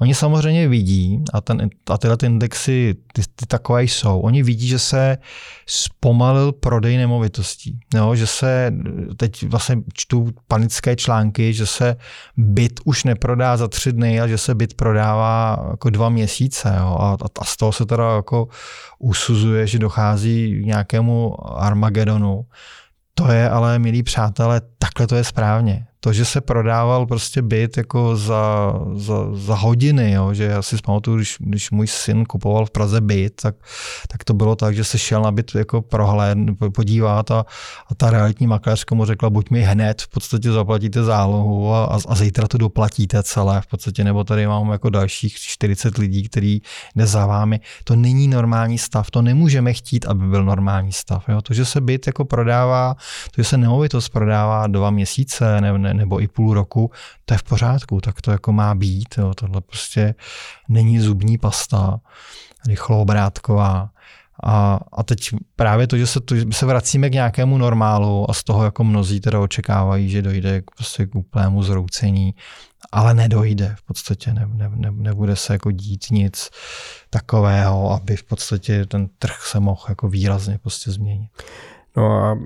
[0.00, 4.68] oni samozřejmě vidí, a, ten, a tyhle ty indexy ty, ty takové jsou, oni vidí,
[4.68, 5.18] že se
[5.66, 7.78] zpomalil prodej nemovitostí.
[7.94, 8.72] Jo, že se,
[9.16, 11.96] teď vlastně čtu panické články, že se
[12.36, 16.74] byt už neprodá za tři dny a že se byt prodává jako dva měsíce.
[16.80, 18.48] Jo, a, a z toho se teda jako
[18.98, 22.44] usuzuje, že dochází k nějakému Armagedonu.
[23.14, 27.76] To je ale, milí přátelé, takhle to je správně to, že se prodával prostě byt
[27.76, 32.66] jako za, za, za hodiny, jo, že já si pamatuju, když, když můj syn kupoval
[32.66, 33.54] v Praze byt, tak,
[34.08, 36.38] tak to bylo tak, že se šel na byt jako prohled,
[36.74, 37.44] podívat a,
[37.88, 41.98] a ta realitní makléřka mu řekla, buď mi hned v podstatě zaplatíte zálohu a, a,
[42.08, 46.60] a zítra to doplatíte celé v podstatě, nebo tady mám jako dalších 40 lidí, který
[46.96, 47.60] jde za vámi.
[47.84, 51.28] To není normální stav, to nemůžeme chtít, aby byl normální stav.
[51.28, 51.42] Jo.
[51.42, 52.94] To, že se byt jako prodává,
[53.34, 56.90] to, že se nemovitost prodává dva měsíce, ne, ne, nebo i půl roku,
[57.24, 59.14] to je v pořádku, tak to jako má být.
[59.18, 59.34] Jo.
[59.34, 60.14] Tohle prostě
[60.68, 62.00] není zubní pasta,
[62.66, 63.90] rychloobrátková.
[64.42, 68.44] A, a teď právě to, že se, to, se vracíme k nějakému normálu a z
[68.44, 72.34] toho jako mnozí teda očekávají, že dojde k, prostě k úplnému zroucení,
[72.92, 76.50] ale nedojde v podstatě, ne, ne, ne, nebude se jako dít nic
[77.10, 81.30] takového, aby v podstatě ten trh se mohl jako výrazně prostě změnit.
[81.96, 82.38] No a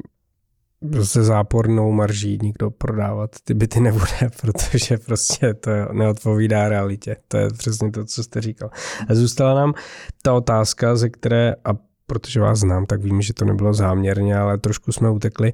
[1.03, 7.16] se zápornou marží nikdo prodávat ty byty nebude, protože prostě to neodpovídá realitě.
[7.29, 8.70] To je přesně to, co jste říkal.
[9.09, 9.74] A zůstala nám
[10.22, 11.70] ta otázka, ze které, a
[12.07, 15.53] protože vás znám, tak vím, že to nebylo záměrně, ale trošku jsme utekli.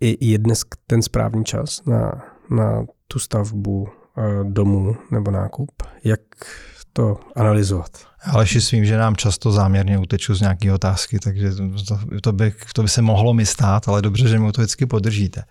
[0.00, 5.70] Je dnes ten správný čas na, na tu stavbu eh, domu nebo nákup?
[6.04, 6.20] Jak
[6.92, 7.90] to analyzovat?
[8.24, 11.50] Ale si svým, že nám často záměrně uteču z nějaké otázky, takže
[11.88, 14.86] to, to, by, to by se mohlo mi stát, ale dobře, že mi to vždycky
[14.86, 15.44] podržíte.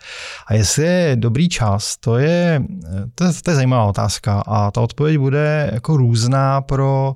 [0.47, 2.63] A jestli je dobrý čas, to je,
[3.15, 7.15] to je, to je zajímavá otázka a ta odpověď bude jako různá pro,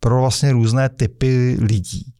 [0.00, 2.12] pro vlastně různé typy lidí.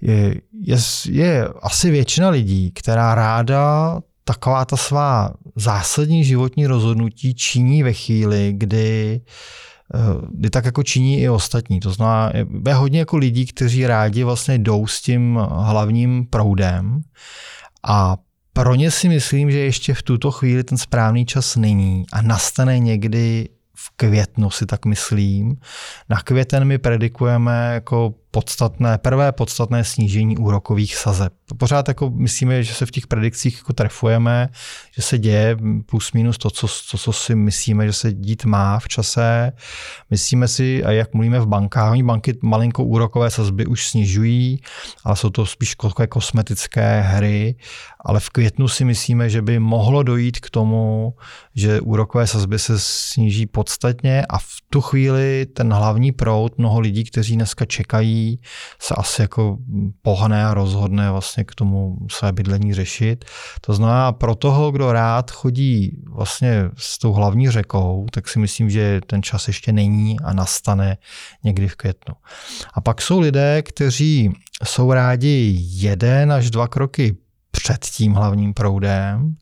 [0.00, 0.76] Je, je,
[1.08, 8.54] je asi většina lidí, která ráda taková ta svá zásadní životní rozhodnutí činí ve chvíli,
[8.56, 9.20] kdy
[10.30, 11.80] kdy tak jako činí i ostatní.
[11.80, 12.32] To znamená,
[12.68, 17.00] je hodně jako lidí, kteří rádi vlastně jdou s tím hlavním proudem
[17.88, 18.16] a
[18.52, 22.78] pro ně si myslím, že ještě v tuto chvíli ten správný čas není a nastane
[22.78, 25.56] někdy v květnu si tak myslím.
[26.08, 31.32] Na květen my predikujeme jako podstatné, prvé podstatné snížení úrokových sazeb.
[31.58, 34.48] Pořád jako myslíme, že se v těch predikcích jako trefujeme,
[34.96, 35.56] že se děje
[35.86, 39.52] plus minus to, co, co, co si myslíme, že se dít má v čase.
[40.10, 44.60] Myslíme si, a jak mluvíme v bankách, oni banky malinko úrokové sazby už snižují,
[45.04, 45.76] ale jsou to spíš
[46.08, 47.56] kosmetické hry,
[48.04, 51.14] ale v květnu si myslíme, že by mohlo dojít k tomu,
[51.54, 57.04] že úrokové sazby se sníží podstatně a v tu chvíli ten hlavní proud, mnoho lidí,
[57.04, 58.25] kteří dneska čekají,
[58.80, 59.58] se asi jako
[60.02, 63.24] pohne a rozhodne vlastně k tomu své bydlení řešit.
[63.60, 68.70] To znamená, pro toho, kdo rád chodí vlastně s tou hlavní řekou, tak si myslím,
[68.70, 70.96] že ten čas ještě není a nastane
[71.44, 72.14] někdy v květnu.
[72.74, 74.32] A pak jsou lidé, kteří
[74.64, 77.16] jsou rádi jeden až dva kroky
[77.62, 79.34] před tím hlavním proudem.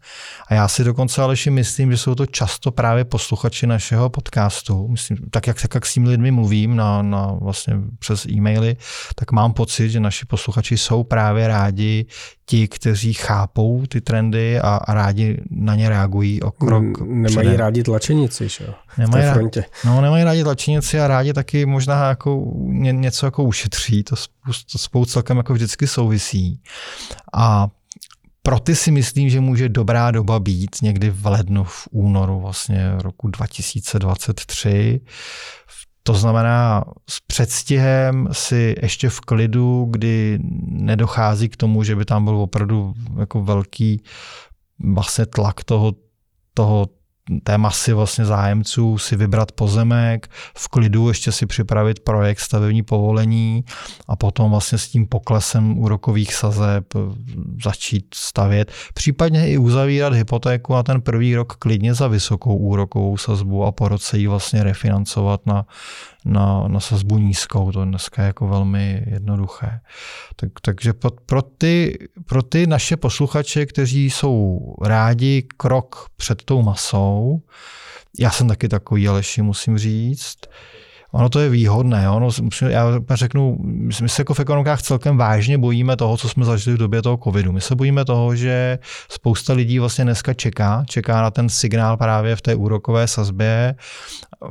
[0.48, 4.88] A já si dokonce Aleši myslím, že jsou to často právě posluchači našeho podcastu.
[4.88, 8.76] Myslím, tak jak, jak s těmi lidmi mluvím na, na vlastně přes e-maily,
[9.14, 12.06] tak mám pocit, že naši posluchači jsou právě rádi
[12.46, 17.56] ti, kteří chápou ty trendy a, a rádi na ně reagují o krok Nemají předem.
[17.56, 18.74] rádi tlačenici, že jo?
[18.98, 24.02] Nemají, rádi, no, nemají rádi tlačenici a rádi taky možná jako ně, něco jako ušetří.
[24.04, 24.16] To,
[24.72, 26.60] to spolu celkem jako vždycky souvisí.
[27.34, 27.68] A
[28.46, 32.92] pro ty si myslím, že může dobrá doba být někdy v lednu, v únoru vlastně
[32.98, 35.00] roku 2023.
[36.02, 42.24] To znamená s předstihem si ještě v klidu, kdy nedochází k tomu, že by tam
[42.24, 44.02] byl opravdu jako velký
[44.78, 45.92] vlastně tlak toho,
[46.54, 46.86] toho
[47.42, 53.64] té masy vlastně zájemců si vybrat pozemek, v klidu ještě si připravit projekt stavební povolení
[54.08, 56.84] a potom vlastně s tím poklesem úrokových sazeb
[57.64, 63.64] začít stavět, případně i uzavírat hypotéku na ten první rok klidně za vysokou úrokovou sazbu
[63.64, 65.66] a po roce ji vlastně refinancovat na,
[66.24, 67.72] na, na sazbu nízkou.
[67.72, 69.80] To dneska je jako velmi jednoduché.
[70.36, 76.62] Tak, takže pro, pro, ty, pro ty naše posluchače, kteří jsou rádi krok před tou
[76.62, 77.42] masou,
[78.18, 80.38] já jsem taky takový Aleši, musím říct,
[81.14, 82.10] ono to je výhodné.
[82.10, 82.28] Ono,
[82.68, 83.56] já řeknu,
[84.02, 87.18] my se jako v ekonomikách celkem vážně bojíme toho, co jsme zažili v době toho
[87.24, 87.52] covidu.
[87.52, 92.36] My se bojíme toho, že spousta lidí vlastně dneska čeká, čeká na ten signál právě
[92.36, 93.74] v té úrokové sazbě,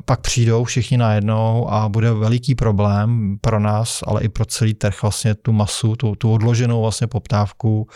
[0.05, 5.01] pak přijdou všichni najednou a bude veliký problém pro nás, ale i pro celý trh
[5.01, 7.88] vlastně tu masu, tu, tu odloženou vlastně poptávku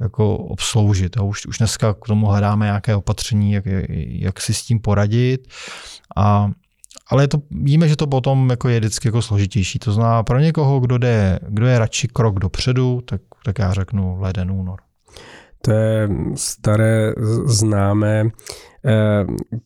[0.00, 1.16] jako obsloužit.
[1.16, 3.64] A už, už dneska k tomu hledáme nějaké opatření, jak,
[3.98, 5.48] jak si s tím poradit.
[6.16, 6.50] A
[7.10, 9.78] ale to, víme, že to potom jako je vždycky jako složitější.
[9.78, 14.16] To znamená, pro někoho, kdo, jde, kdo je radši krok dopředu, tak, tak já řeknu
[14.20, 14.80] leden, únor.
[15.62, 17.12] To je staré
[17.44, 18.24] známé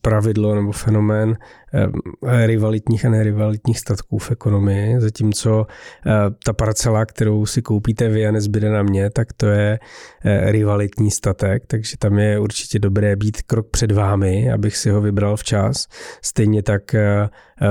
[0.01, 1.37] pravidlo nebo fenomén
[1.73, 5.65] eh, rivalitních a nerivalitních statků v ekonomii, zatímco
[6.05, 6.11] eh,
[6.45, 9.79] ta parcela, kterou si koupíte vy a nezbyde na mě, tak to je
[10.45, 15.37] rivalitní statek, takže tam je určitě dobré být krok před vámi, abych si ho vybral
[15.37, 15.87] včas.
[16.21, 16.95] Stejně tak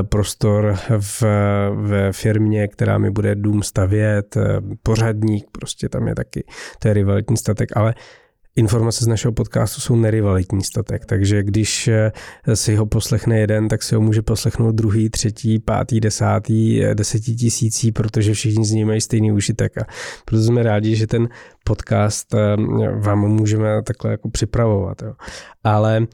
[0.03, 1.23] prostor v,
[1.75, 4.37] ve firmě, která mi bude dům stavět,
[4.83, 6.45] pořadník, prostě tam je taky,
[6.79, 7.95] to je rivalitní statek, ale
[8.57, 12.13] Informace z našeho podcastu jsou nerivalitní statek, takže když eh,
[12.55, 17.93] si ho poslechne jeden, tak si ho může poslechnout druhý, třetí, pátý, desátý, eh, desetitisící,
[17.93, 19.85] protože všichni z ní mají stejný užitek a
[20.25, 21.29] proto jsme rádi, že ten
[21.65, 22.57] podcast eh,
[22.97, 25.03] vám můžeme takhle jako připravovat.
[25.03, 25.13] Jo.
[25.65, 26.07] Ale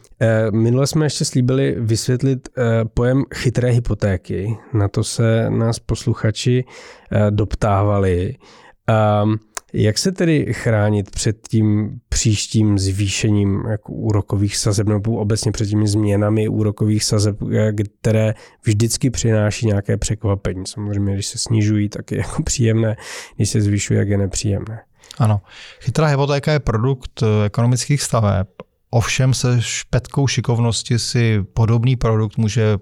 [0.51, 2.49] minule jsme ještě slíbili vysvětlit
[2.95, 4.57] pojem chytré hypotéky.
[4.73, 6.65] Na to se nás posluchači
[7.31, 8.35] doptávali.
[9.25, 9.39] Um,
[9.73, 15.89] jak se tedy chránit před tím příštím zvýšením jako úrokových sazeb nebo obecně před těmi
[15.89, 17.37] změnami úrokových sazeb,
[18.01, 20.67] které vždycky přináší nějaké překvapení?
[20.67, 22.97] Samozřejmě, když se snižují, tak je jako příjemné,
[23.37, 24.81] když se zvyšují, jak je nepříjemné.
[25.19, 25.41] Ano.
[25.81, 28.49] Chytrá hypotéka je produkt eh, ekonomických staveb.
[28.91, 32.79] Ovšem se špetkou šikovnosti si podobný produkt může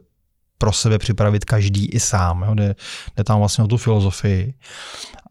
[0.58, 2.44] pro sebe připravit každý i sám.
[2.46, 2.54] Jo?
[2.54, 2.74] Jde,
[3.16, 4.54] jde tam vlastně o tu filozofii.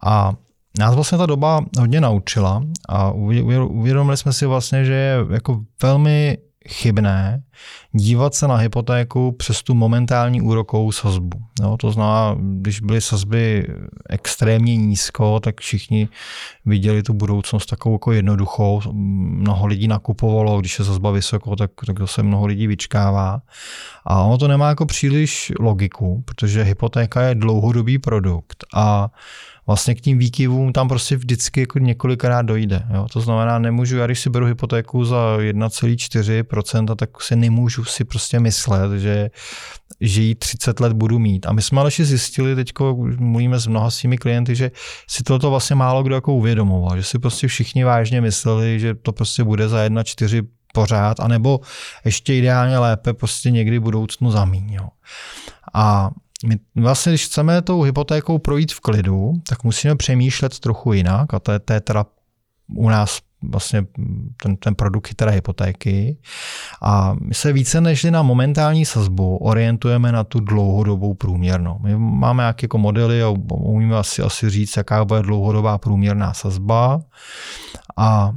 [0.02, 0.34] A
[0.78, 6.38] nás vlastně ta doba hodně naučila a uvědomili jsme si vlastně, že je jako velmi
[6.68, 7.42] chybné
[7.92, 11.38] dívat se na hypotéku přes tu momentální úrokovou sazbu.
[11.60, 13.66] No, to znamená, když byly sazby
[14.08, 16.08] extrémně nízko, tak všichni
[16.66, 18.80] viděli tu budoucnost takovou jako jednoduchou.
[18.92, 23.42] Mnoho lidí nakupovalo, když je sazba vysoko, tak, tak se mnoho lidí vyčkává.
[24.04, 29.08] A ono to nemá jako příliš logiku, protože hypotéka je dlouhodobý produkt a
[29.66, 32.82] vlastně k tím výkyvům tam prostě vždycky jako několikrát dojde.
[32.94, 33.06] Jo?
[33.12, 38.40] To znamená, nemůžu, já když si beru hypotéku za 1,4%, tak si nemůžu si prostě
[38.40, 39.30] myslet, že,
[40.00, 41.46] že jí 30 let budu mít.
[41.46, 42.72] A my jsme ale zjistili, teď
[43.18, 44.70] mluvíme s mnoha svými klienty, že
[45.08, 49.12] si toto vlastně málo kdo jako uvědomoval, že si prostě všichni vážně mysleli, že to
[49.12, 50.42] prostě bude za jedna čtyři
[50.74, 51.60] pořád, anebo
[52.04, 54.78] ještě ideálně lépe prostě někdy budoucnu zamíň.
[55.74, 56.10] A
[56.46, 61.38] my vlastně, když chceme tou hypotékou projít v klidu, tak musíme přemýšlet trochu jinak a
[61.38, 62.06] to je, to je teda
[62.76, 63.86] u nás vlastně
[64.42, 66.18] ten, ten produkt chytré hypotéky.
[66.82, 71.78] A my se více než na momentální sazbu orientujeme na tu dlouhodobou průměrnou.
[71.82, 77.00] My máme nějaké jako modely a umíme asi, asi říct, jaká bude dlouhodobá průměrná sazba.
[77.96, 78.32] A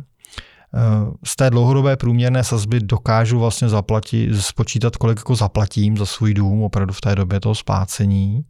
[1.26, 6.64] z té dlouhodobé průměrné sazby dokážu vlastně zaplatit, spočítat, kolik jako zaplatím za svůj dům
[6.64, 8.46] opravdu v té době toho splácení.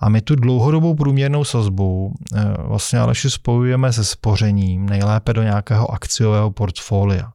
[0.00, 5.90] A my tu dlouhodobou průměrnou sazbu eh, vlastně Aleši spojujeme se spořením nejlépe do nějakého
[5.90, 7.32] akciového portfolia.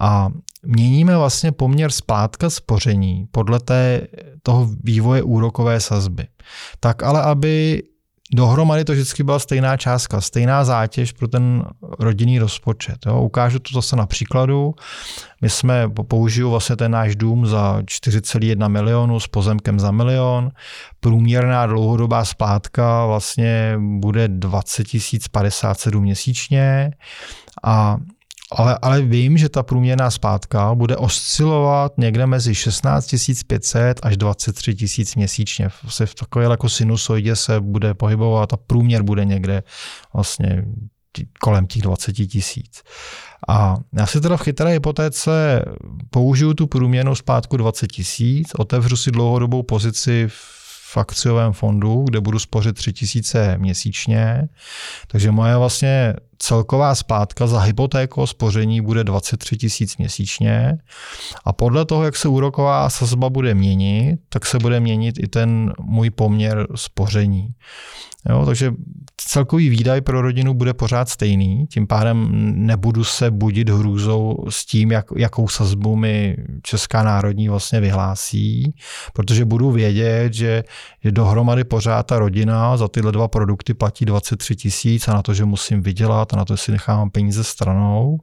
[0.00, 0.28] A
[0.62, 4.00] měníme vlastně poměr splátka spoření podle té,
[4.42, 6.26] toho vývoje úrokové sazby.
[6.80, 7.82] Tak ale, aby
[8.32, 11.64] dohromady to vždycky byla stejná částka, stejná zátěž pro ten
[11.98, 12.96] rodinný rozpočet.
[13.06, 13.22] Jo.
[13.22, 14.74] Ukážu to zase na příkladu.
[15.42, 20.50] My jsme, použiju vlastně ten náš dům za 4,1 milionu s pozemkem za milion.
[21.00, 24.86] Průměrná dlouhodobá splátka vlastně bude 20
[25.30, 26.90] 057 měsíčně
[27.64, 27.96] a
[28.52, 33.14] ale, ale vím, že ta průměrná splátka bude oscilovat někde mezi 16
[33.46, 35.68] 500 až 23 000 měsíčně.
[35.88, 39.62] Se v takové jako sinusoidě se bude pohybovat a průměr bude někde
[40.14, 40.64] vlastně
[41.40, 42.82] kolem těch 20 tisíc.
[43.48, 45.64] A já si teda v chytré hypotéce
[46.10, 52.38] použiju tu průměrnou splátku 20 tisíc, otevřu si dlouhodobou pozici v akciovém fondu, kde budu
[52.38, 54.48] spořit 3 tisíce měsíčně.
[55.06, 60.78] Takže moje vlastně celková splátka za hypotéku spoření bude 23 tisíc měsíčně
[61.44, 65.72] a podle toho, jak se úroková sazba bude měnit, tak se bude měnit i ten
[65.80, 67.48] můj poměr spoření.
[68.28, 68.72] Jo, takže
[69.16, 72.28] celkový výdaj pro rodinu bude pořád stejný, tím pádem
[72.66, 78.74] nebudu se budit hrůzou s tím, jak, jakou sazbu mi Česká národní vlastně vyhlásí,
[79.12, 80.64] protože budu vědět, že,
[81.04, 85.34] že dohromady pořád ta rodina za tyhle dva produkty platí 23 tisíc a na to,
[85.34, 88.18] že musím vydělat a na to, si nechávám peníze stranou.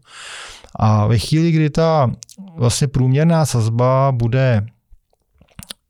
[0.75, 2.11] A ve chvíli, kdy ta
[2.55, 4.65] vlastně průměrná sazba bude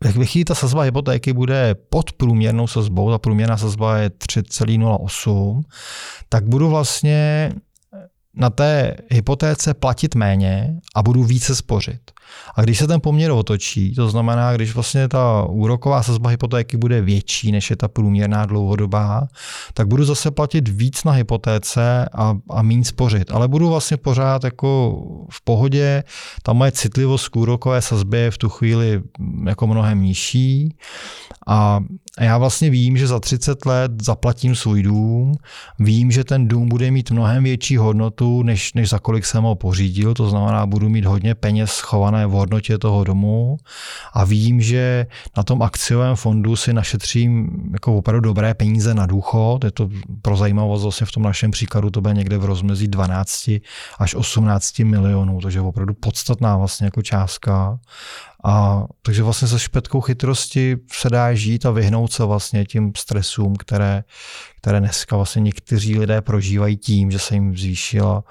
[0.03, 5.61] ve chvíli ta sazba hypotéky bude pod průměrnou sazbou, ta průměrná sazba je 3,08,
[6.29, 7.51] tak budu vlastně
[8.33, 12.11] na té hypotéce platit méně a budu více spořit.
[12.55, 17.01] A když se ten poměr otočí, to znamená, když vlastně ta úroková sazba hypotéky bude
[17.01, 19.27] větší, než je ta průměrná dlouhodobá,
[19.73, 23.31] tak budu zase platit víc na hypotéce a, a méně spořit.
[23.31, 26.03] Ale budu vlastně pořád jako v pohodě,
[26.43, 29.01] ta moje citlivost k úrokové sazbě je v tu chvíli
[29.45, 30.75] jako mnohem nižší.
[31.47, 31.79] A
[32.19, 35.33] já vlastně vím, že za 30 let zaplatím svůj dům,
[35.79, 39.55] vím, že ten dům bude mít mnohem větší hodnotu, než, než za kolik jsem ho
[39.55, 43.57] pořídil, to znamená, budu mít hodně peněz schované v hodnotě toho domu
[44.13, 45.05] a vím, že
[45.37, 49.89] na tom akciovém fondu si našetřím jako opravdu dobré peníze na důchod, je to
[50.21, 53.49] pro zajímavost vlastně v tom našem příkladu to bude někde v rozmezí 12
[53.99, 57.79] až 18 milionů, takže opravdu podstatná vlastně jako částka.
[58.43, 63.55] A takže vlastně se špetkou chytrosti se dá žít a vyhnout se vlastně tím stresům,
[63.55, 64.03] které,
[64.61, 68.23] které dneska vlastně někteří lidé prožívají tím, že se jim zvýšila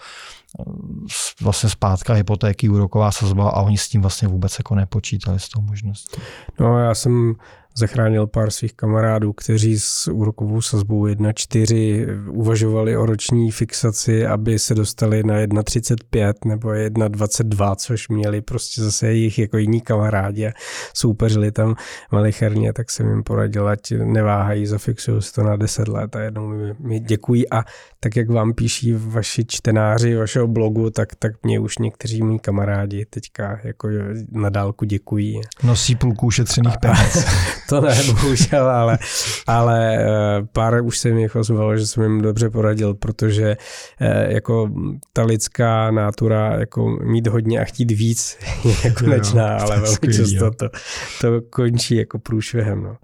[1.40, 5.60] vlastně zpátka hypotéky, úroková sazba a oni s tím vlastně vůbec jako nepočítali s tou
[5.60, 6.20] možností.
[6.60, 7.34] No já jsem
[7.76, 14.74] zachránil pár svých kamarádů, kteří s úrokovou sazbou 1,4 uvažovali o roční fixaci, aby se
[14.74, 20.52] dostali na 1,35 nebo 1,22, což měli prostě zase jejich jako jiní kamarádi a
[20.94, 21.74] soupeřili tam
[22.12, 26.48] malicherně, tak jsem jim poradil, ať neváhají, zafixují si to na 10 let a jednou
[26.48, 27.64] mi, mi děkují a
[28.00, 33.06] tak jak vám píší vaši čtenáři vašeho blogu, tak, tak mě už někteří mý kamarádi
[33.10, 33.88] teďka jako
[34.32, 35.40] na dálku děkují.
[35.62, 37.26] Nosí půlku ušetřených peněz.
[37.70, 38.98] to ne, bohužel, ale,
[39.46, 40.06] ale eh,
[40.52, 43.56] pár už se mi ozvalo, že jsem jim dobře poradil, protože
[44.00, 44.70] eh, jako
[45.12, 50.50] ta lidská nátura, jako mít hodně a chtít víc je nekonečná, jo, ale velmi často
[50.50, 50.68] to,
[51.20, 52.82] to končí jako průšvihem.
[52.82, 52.96] No.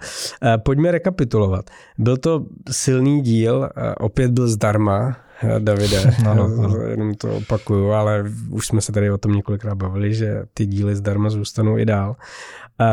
[0.43, 1.71] Eh, pojďme rekapitulovat.
[1.99, 5.17] Byl to silný díl, opět byl zdarma,
[5.59, 6.81] Davide, ano, ano.
[6.81, 10.97] jenom to opakuju, ale už jsme se tady o tom několikrát bavili, že ty díly
[10.97, 12.17] zdarma zůstanou i dál.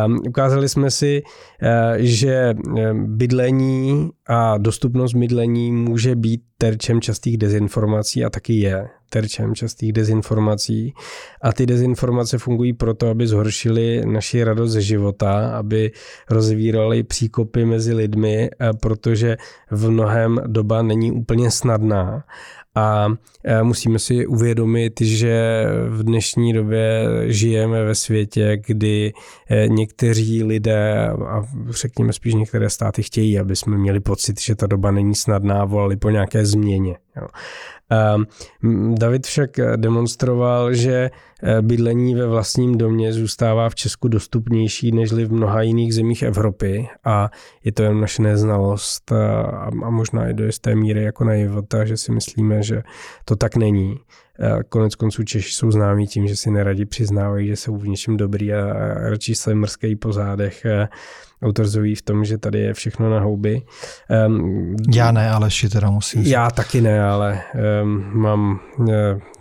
[0.05, 1.23] Um, ukázali jsme si,
[1.61, 2.53] uh, že
[2.93, 8.87] bydlení a dostupnost bydlení může být terčem častých dezinformací a taky je.
[9.13, 10.93] Terčem častých dezinformací
[11.41, 15.91] a ty dezinformace fungují proto, aby zhoršili naši radost ze života, aby
[16.29, 18.49] rozvírali příkopy mezi lidmi,
[18.81, 19.37] protože
[19.71, 22.23] v mnohem doba není úplně snadná
[22.75, 23.07] a
[23.43, 29.13] e, musíme si uvědomit, že v dnešní době žijeme ve světě, kdy
[29.49, 34.67] e, někteří lidé a řekněme spíš některé státy chtějí, aby jsme měli pocit, že ta
[34.67, 36.97] doba není snadná, volali po nějaké změně.
[37.15, 37.27] Ehm,
[38.93, 41.11] David však demonstroval, že
[41.43, 46.87] eh, bydlení ve vlastním domě zůstává v Česku dostupnější než v mnoha jiných zemích Evropy
[47.05, 47.29] a
[47.63, 52.11] je to jen naše neznalost a, možná i do jisté míry jako naivota, že si
[52.11, 52.83] myslíme, že
[53.25, 53.99] to tak není.
[54.69, 58.53] Konec konců Češi jsou známí tím, že si neradi přiznávají, že jsou v něčem dobrý
[58.53, 58.73] a
[59.09, 60.65] radši se mrskejí po zádech
[61.43, 63.61] autorzují v tom, že tady je všechno na houby.
[64.27, 66.21] Um, já ne, ale teda musím.
[66.21, 67.41] Já taky ne, ale
[67.83, 68.87] um, mám uh,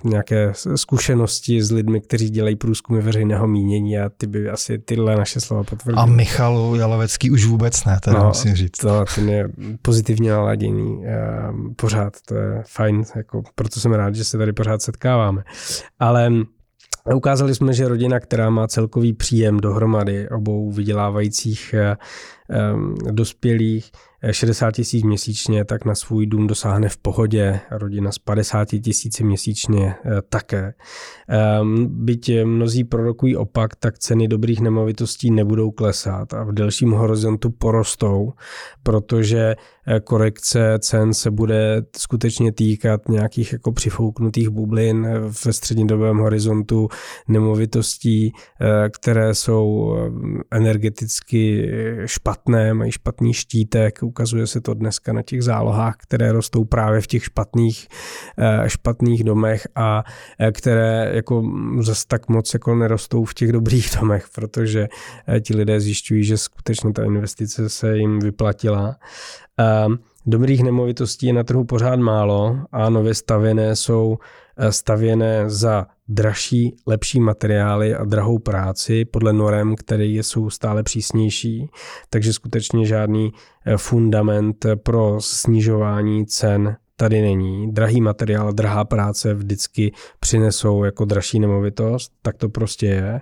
[0.05, 5.41] nějaké zkušenosti s lidmi, kteří dělají průzkumy veřejného mínění a ty by asi tyhle naše
[5.41, 6.03] slova potvrdili.
[6.03, 8.79] A Michal Jalovecký už vůbec ne, teda no, musím říct.
[8.79, 9.49] To, ten je
[9.83, 14.83] pozitivně naladěný um, pořád, to je fajn, jako, proto jsem rád, že se tady pořád
[14.83, 15.43] setkáváme.
[15.99, 16.31] Ale
[17.15, 21.97] Ukázali jsme, že rodina, která má celkový příjem dohromady obou vydělávajících eh,
[22.51, 23.91] eh, dospělých
[24.31, 27.61] 60 tisíc měsíčně, tak na svůj dům dosáhne v pohodě.
[27.71, 30.75] Rodina z 50 tisíci měsíčně eh, také.
[31.29, 37.51] Ehm, byť mnozí prorokují opak, tak ceny dobrých nemovitostí nebudou klesat a v delším horizontu
[37.51, 38.33] porostou,
[38.83, 39.55] protože
[39.87, 45.09] eh, korekce cen se bude skutečně týkat nějakých jako přifouknutých bublin
[45.45, 46.89] ve střednědobém horizontu
[47.29, 49.95] nemovitostí, eh, které jsou
[50.51, 51.73] energeticky
[52.07, 57.07] špatné, mají špatný štítek, ukazuje se to dneska na těch zálohách, které rostou právě v
[57.07, 57.89] těch špatných,
[58.39, 60.05] eh, špatných domech a
[60.39, 61.43] eh, které jako
[61.81, 64.89] zase tak moc jako nerostou v těch dobrých domech, protože
[65.29, 68.97] eh, ti lidé zjišťují, že skutečně ta investice se jim vyplatila.
[70.27, 74.19] Dobrých nemovitostí je na trhu pořád málo a nově stavěné jsou
[74.71, 81.69] stavěné za dražší, lepší materiály a drahou práci podle norem, které jsou stále přísnější,
[82.11, 83.33] takže skutečně žádný
[83.67, 87.73] eh, fundament pro snižování cen tady není.
[87.73, 93.21] Drahý materiál, drahá práce vždycky přinesou jako dražší nemovitost, tak to prostě je.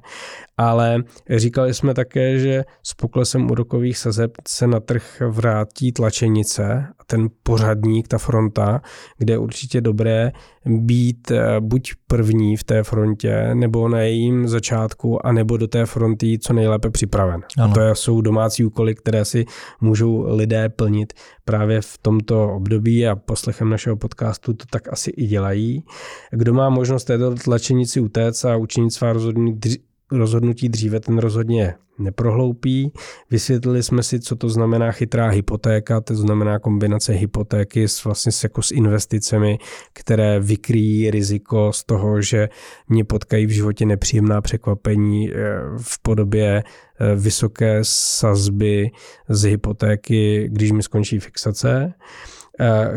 [0.61, 1.03] Ale
[1.37, 7.29] říkali jsme také, že s poklesem úrokových sazeb se na trh vrátí tlačenice a ten
[7.43, 8.81] pořadník, ta fronta,
[9.19, 10.33] kde je určitě dobré
[10.67, 15.87] být eh, buď první v té frontě, nebo na jejím začátku, a nebo do té
[15.87, 17.41] fronty co nejlépe připraven.
[17.59, 17.71] Ano.
[17.71, 19.45] A to jsou domácí úkoly, které si
[19.81, 21.13] můžou lidé plnit
[21.45, 25.85] právě v tomto období a poslechem našeho podcastu to tak asi i dělají.
[26.31, 32.93] Kdo má možnost této tlačenici utéct a učinit svá rozhodnutí rozhodnutí dříve, ten rozhodně neprohloupí.
[33.31, 38.43] Vysvětlili jsme si, co to znamená chytrá hypotéka, to znamená kombinace hypotéky s, vlastně s,
[38.43, 39.59] jako s investicemi,
[39.93, 42.49] které vykryjí riziko z toho, že
[42.89, 45.35] mě potkají v životě nepříjemná překvapení eh,
[45.79, 48.91] v podobě eh, vysoké sazby
[49.29, 51.95] z hypotéky, když mi skončí fixace.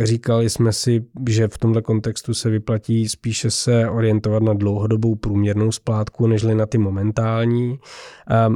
[0.03, 5.71] Říkali jsme si, že v tomto kontextu se vyplatí spíše se orientovat na dlouhodobou průměrnou
[5.71, 7.79] splátku, nežli na ty momentální,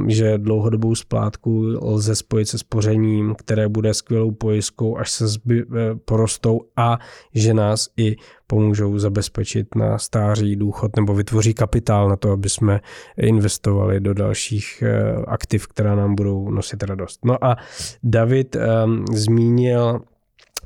[0.06, 5.64] že dlouhodobou splátku lze spojit se spořením, které bude skvělou pojistkou, až se zby, e,
[5.94, 6.98] porostou a
[7.34, 12.80] že nás i pomůžou zabezpečit na stáří důchod nebo vytvoří kapitál na to, aby jsme
[13.16, 17.24] investovali do dalších e, aktiv, která nám budou nosit radost.
[17.24, 17.56] No a
[18.02, 20.00] David um, zmínil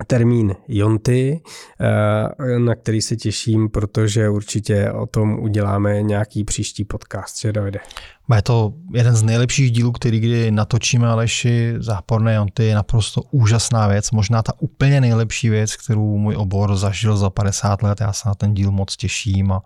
[0.07, 1.40] termín Jonty,
[1.80, 7.80] eh, na který se těším, protože určitě o tom uděláme nějaký příští podcast, že Davide?
[8.36, 11.74] Je to jeden z nejlepších dílů, který kdy natočíme Aleši.
[11.78, 17.16] Záporné Jonty je naprosto úžasná věc, možná ta úplně nejlepší věc, kterou můj obor zažil
[17.16, 18.01] za 50 let.
[18.01, 19.57] Já se na ten díl moc těším a,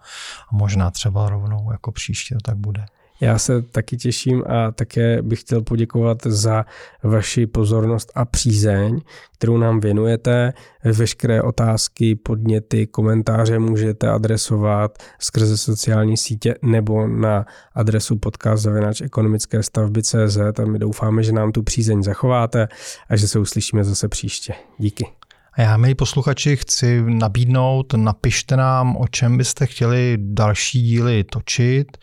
[0.52, 2.84] a možná třeba rovnou jako příště to tak bude.
[3.20, 6.64] Já se taky těším a také bych chtěl poděkovat za
[7.02, 9.00] vaši pozornost a přízeň,
[9.38, 10.52] kterou nám věnujete.
[10.84, 18.66] Veškeré otázky, podněty, komentáře můžete adresovat skrze sociální sítě nebo na adresu podcast
[19.02, 22.68] ekonomické stavby CZ a my doufáme, že nám tu přízeň zachováte
[23.08, 24.54] a že se uslyšíme zase příště.
[24.78, 25.25] Díky.
[25.56, 31.96] A já, milí posluchači, chci nabídnout, napište nám, o čem byste chtěli další díly točit,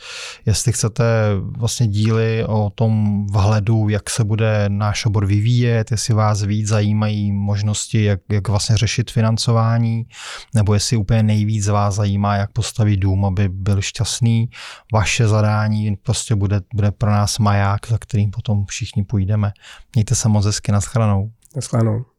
[0.45, 1.03] jestli chcete
[1.57, 7.31] vlastně díly o tom vhledu, jak se bude náš obor vyvíjet, jestli vás víc zajímají
[7.31, 10.05] možnosti, jak, jak vlastně řešit financování,
[10.55, 14.49] nebo jestli úplně nejvíc vás zajímá, jak postavit dům, aby byl šťastný.
[14.93, 19.51] Vaše zadání prostě bude, bude pro nás maják, za kterým potom všichni půjdeme.
[19.95, 21.31] Mějte se moc hezky, naschledanou.
[21.55, 22.12] Naschledanou.